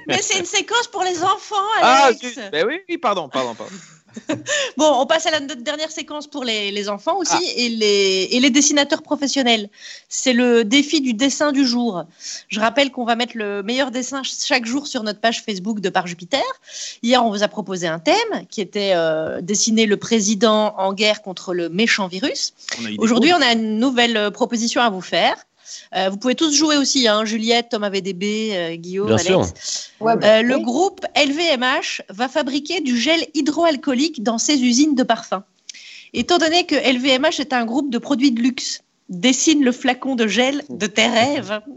Mais 0.06 0.18
c'est 0.22 0.38
une 0.38 0.44
séquence 0.44 0.86
pour 0.88 1.02
les 1.04 1.22
enfants, 1.22 1.56
Ah, 1.80 2.04
Alex. 2.06 2.20
zut, 2.20 2.38
ben 2.52 2.66
oui, 2.66 2.80
oui, 2.88 2.98
pardon, 2.98 3.28
pardon, 3.28 3.54
pardon. 3.54 3.72
Bon, 4.76 4.90
on 5.00 5.06
passe 5.06 5.26
à 5.26 5.30
la 5.30 5.40
dernière 5.40 5.90
séquence 5.90 6.26
pour 6.26 6.44
les, 6.44 6.70
les 6.70 6.88
enfants 6.88 7.16
aussi 7.18 7.32
Ah. 7.34 7.52
et, 7.56 7.68
les, 7.68 8.28
et 8.30 8.40
les 8.40 8.50
dessinateurs 8.50 9.02
professionnels. 9.02 9.68
C'est 10.08 10.32
le 10.32 10.64
défi 10.64 11.00
du 11.00 11.14
dessin 11.14 11.52
du 11.52 11.66
jour. 11.66 12.04
Je 12.48 12.60
rappelle 12.60 12.90
qu'on 12.90 13.04
va 13.04 13.16
mettre 13.16 13.36
le 13.36 13.62
meilleur 13.62 13.90
dessin 13.90 14.22
ch- 14.24 14.36
chaque 14.46 14.66
jour 14.66 14.86
sur 14.86 15.02
notre 15.02 15.20
page 15.20 15.42
Facebook 15.42 15.80
de 15.80 15.88
Par 15.88 16.06
Jupiter. 16.06 16.42
Hier, 17.02 17.24
on 17.24 17.30
vous 17.30 17.42
a 17.42 17.48
proposé 17.48 17.86
un 17.86 17.98
thème 17.98 18.46
qui 18.50 18.60
était 18.60 18.92
euh, 18.94 19.40
dessiner 19.40 19.86
le 19.86 19.96
président 19.96 20.74
en 20.78 20.92
guerre 20.92 21.22
contre 21.22 21.54
le 21.54 21.68
méchant 21.68 22.08
virus. 22.08 22.54
Aujourd'hui, 22.98 23.32
on 23.32 23.40
a 23.42 23.52
une 23.52 23.78
nouvelle 23.78 24.16
euh, 24.16 24.30
proposition 24.30 24.80
à 24.80 24.90
vous 24.90 25.00
faire. 25.02 25.34
Euh, 25.94 26.08
vous 26.10 26.16
pouvez 26.16 26.34
tous 26.34 26.52
jouer 26.54 26.76
aussi, 26.76 27.08
hein, 27.08 27.24
Juliette, 27.24 27.68
Thomas 27.70 27.90
VDB, 27.90 28.50
euh, 28.52 28.76
Guillaume, 28.76 29.06
Bien 29.08 29.16
Alex. 29.16 29.26
sûr. 29.28 29.44
Ouais, 30.00 30.12
Euh, 30.12 30.16
bah, 30.16 30.42
le 30.42 30.58
groupe 30.58 31.04
LVMH 31.16 32.02
va 32.10 32.28
fabriquer 32.28 32.80
du 32.80 32.96
gel 32.98 33.26
hydroalcoolique 33.34 34.22
dans 34.22 34.38
ses 34.38 34.62
usines 34.62 34.94
de 34.94 35.02
parfum. 35.02 35.44
Étant 36.14 36.38
donné 36.38 36.64
que 36.64 36.74
LVMH 36.74 37.40
est 37.40 37.52
un 37.52 37.64
groupe 37.66 37.90
de 37.90 37.98
produits 37.98 38.32
de 38.32 38.40
luxe, 38.40 38.82
dessine 39.08 39.64
le 39.64 39.72
flacon 39.72 40.14
de 40.16 40.26
gel 40.26 40.62
de 40.68 40.86
tes 40.86 41.06
rêves. 41.06 41.60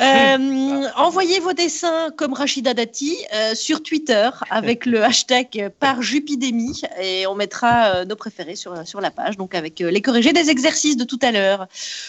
Euh, 0.00 0.82
envoyez 0.96 1.40
vos 1.40 1.52
dessins 1.52 2.10
comme 2.16 2.32
Rachida 2.34 2.74
Dati 2.74 3.16
euh, 3.34 3.54
sur 3.54 3.82
Twitter 3.82 4.28
avec 4.50 4.84
le 4.84 5.02
hashtag 5.02 5.70
par 5.80 6.02
Jupidémie 6.02 6.82
et 7.00 7.26
on 7.26 7.34
mettra 7.34 7.86
euh, 7.96 8.04
nos 8.04 8.16
préférés 8.16 8.56
sur, 8.56 8.86
sur 8.86 9.00
la 9.00 9.10
page, 9.10 9.36
donc 9.36 9.54
avec 9.54 9.80
les 9.80 10.02
corrigés 10.02 10.32
des 10.32 10.50
exercices 10.50 10.96
de 10.96 11.04
tout 11.04 11.18
à 11.22 11.32
l'heure. 11.32 11.66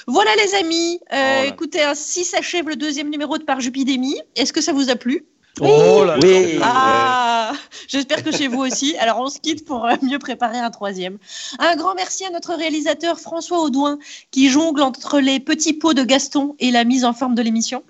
Voilà 0.07 0.31
les 0.43 0.55
amis, 0.55 0.99
Euh, 1.13 1.39
Oh 1.39 1.43
là. 1.43 1.45
écoutez, 1.45 1.81
ainsi 1.81 2.25
s'achève 2.25 2.67
le 2.67 2.75
deuxième 2.75 3.09
numéro 3.09 3.37
de 3.37 3.43
par 3.43 3.59
Jupidémie. 3.61 4.19
Est-ce 4.35 4.51
que 4.53 4.61
ça 4.61 4.73
vous 4.73 4.89
a 4.89 4.95
plu? 4.95 5.25
Oh 5.61 6.03
là 6.05 6.17
là. 6.17 6.19
Oui. 6.21 6.59
ah, 6.61 7.53
j'espère 7.87 8.23
que 8.23 8.31
chez 8.31 8.47
vous 8.47 8.59
aussi. 8.59 8.95
Alors, 8.97 9.19
on 9.19 9.27
se 9.27 9.39
quitte 9.39 9.65
pour 9.65 9.85
euh, 9.85 9.95
mieux 10.01 10.19
préparer 10.19 10.59
un 10.59 10.69
troisième. 10.69 11.17
Un 11.59 11.75
grand 11.75 11.95
merci 11.95 12.25
à 12.25 12.29
notre 12.29 12.53
réalisateur 12.53 13.19
François 13.19 13.61
Audouin 13.61 13.97
qui 14.31 14.49
jongle 14.49 14.81
entre 14.81 15.19
les 15.19 15.39
petits 15.39 15.73
pots 15.73 15.93
de 15.93 16.03
Gaston 16.03 16.55
et 16.59 16.71
la 16.71 16.83
mise 16.83 17.05
en 17.05 17.13
forme 17.13 17.35
de 17.35 17.41
l'émission. 17.41 17.83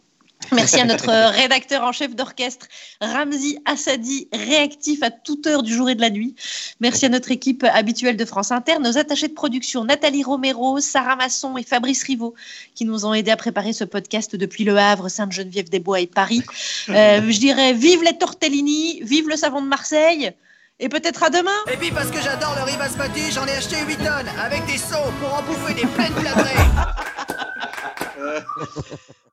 Merci 0.51 0.79
à 0.79 0.85
notre 0.85 1.09
rédacteur 1.33 1.83
en 1.83 1.91
chef 1.91 2.15
d'orchestre, 2.15 2.67
Ramzi 3.01 3.59
Assadi, 3.65 4.27
réactif 4.33 5.03
à 5.03 5.11
toute 5.11 5.47
heure 5.47 5.63
du 5.63 5.73
jour 5.73 5.89
et 5.89 5.95
de 5.95 6.01
la 6.01 6.09
nuit. 6.09 6.35
Merci 6.79 7.05
à 7.05 7.09
notre 7.09 7.31
équipe 7.31 7.63
habituelle 7.63 8.17
de 8.17 8.25
France 8.25 8.51
Inter, 8.51 8.79
nos 8.79 8.97
attachés 8.97 9.27
de 9.27 9.33
production, 9.33 9.83
Nathalie 9.83 10.23
Romero, 10.23 10.79
Sarah 10.79 11.15
Masson 11.15 11.57
et 11.57 11.63
Fabrice 11.63 12.03
Rivaud, 12.03 12.33
qui 12.75 12.85
nous 12.85 13.05
ont 13.05 13.13
aidés 13.13 13.31
à 13.31 13.37
préparer 13.37 13.73
ce 13.73 13.83
podcast 13.83 14.35
depuis 14.35 14.63
Le 14.63 14.77
Havre, 14.77 15.09
Sainte-Geneviève-des-Bois 15.09 16.01
et 16.01 16.07
Paris. 16.07 16.43
Euh, 16.89 17.21
je 17.29 17.39
dirais 17.39 17.73
vive 17.73 18.03
les 18.03 18.17
tortellini, 18.17 19.01
vive 19.03 19.27
le 19.27 19.35
savon 19.35 19.61
de 19.61 19.67
Marseille, 19.67 20.31
et 20.79 20.89
peut-être 20.89 21.23
à 21.23 21.29
demain. 21.29 21.51
Et 21.71 21.77
puis 21.77 21.91
parce 21.91 22.11
que 22.11 22.21
j'adore 22.21 22.55
le 22.55 22.63
riz 22.63 22.77
basmati, 22.77 23.31
j'en 23.31 23.45
ai 23.45 23.51
acheté 23.53 23.77
8 23.85 23.97
tonnes 23.97 24.29
avec 24.39 24.65
des 24.65 24.77
seaux 24.77 25.11
pour 25.19 25.33
en 25.33 25.41
bouffer 25.43 25.73
des 25.73 25.87
pleines 25.87 26.13
plâtrées. 26.13 26.55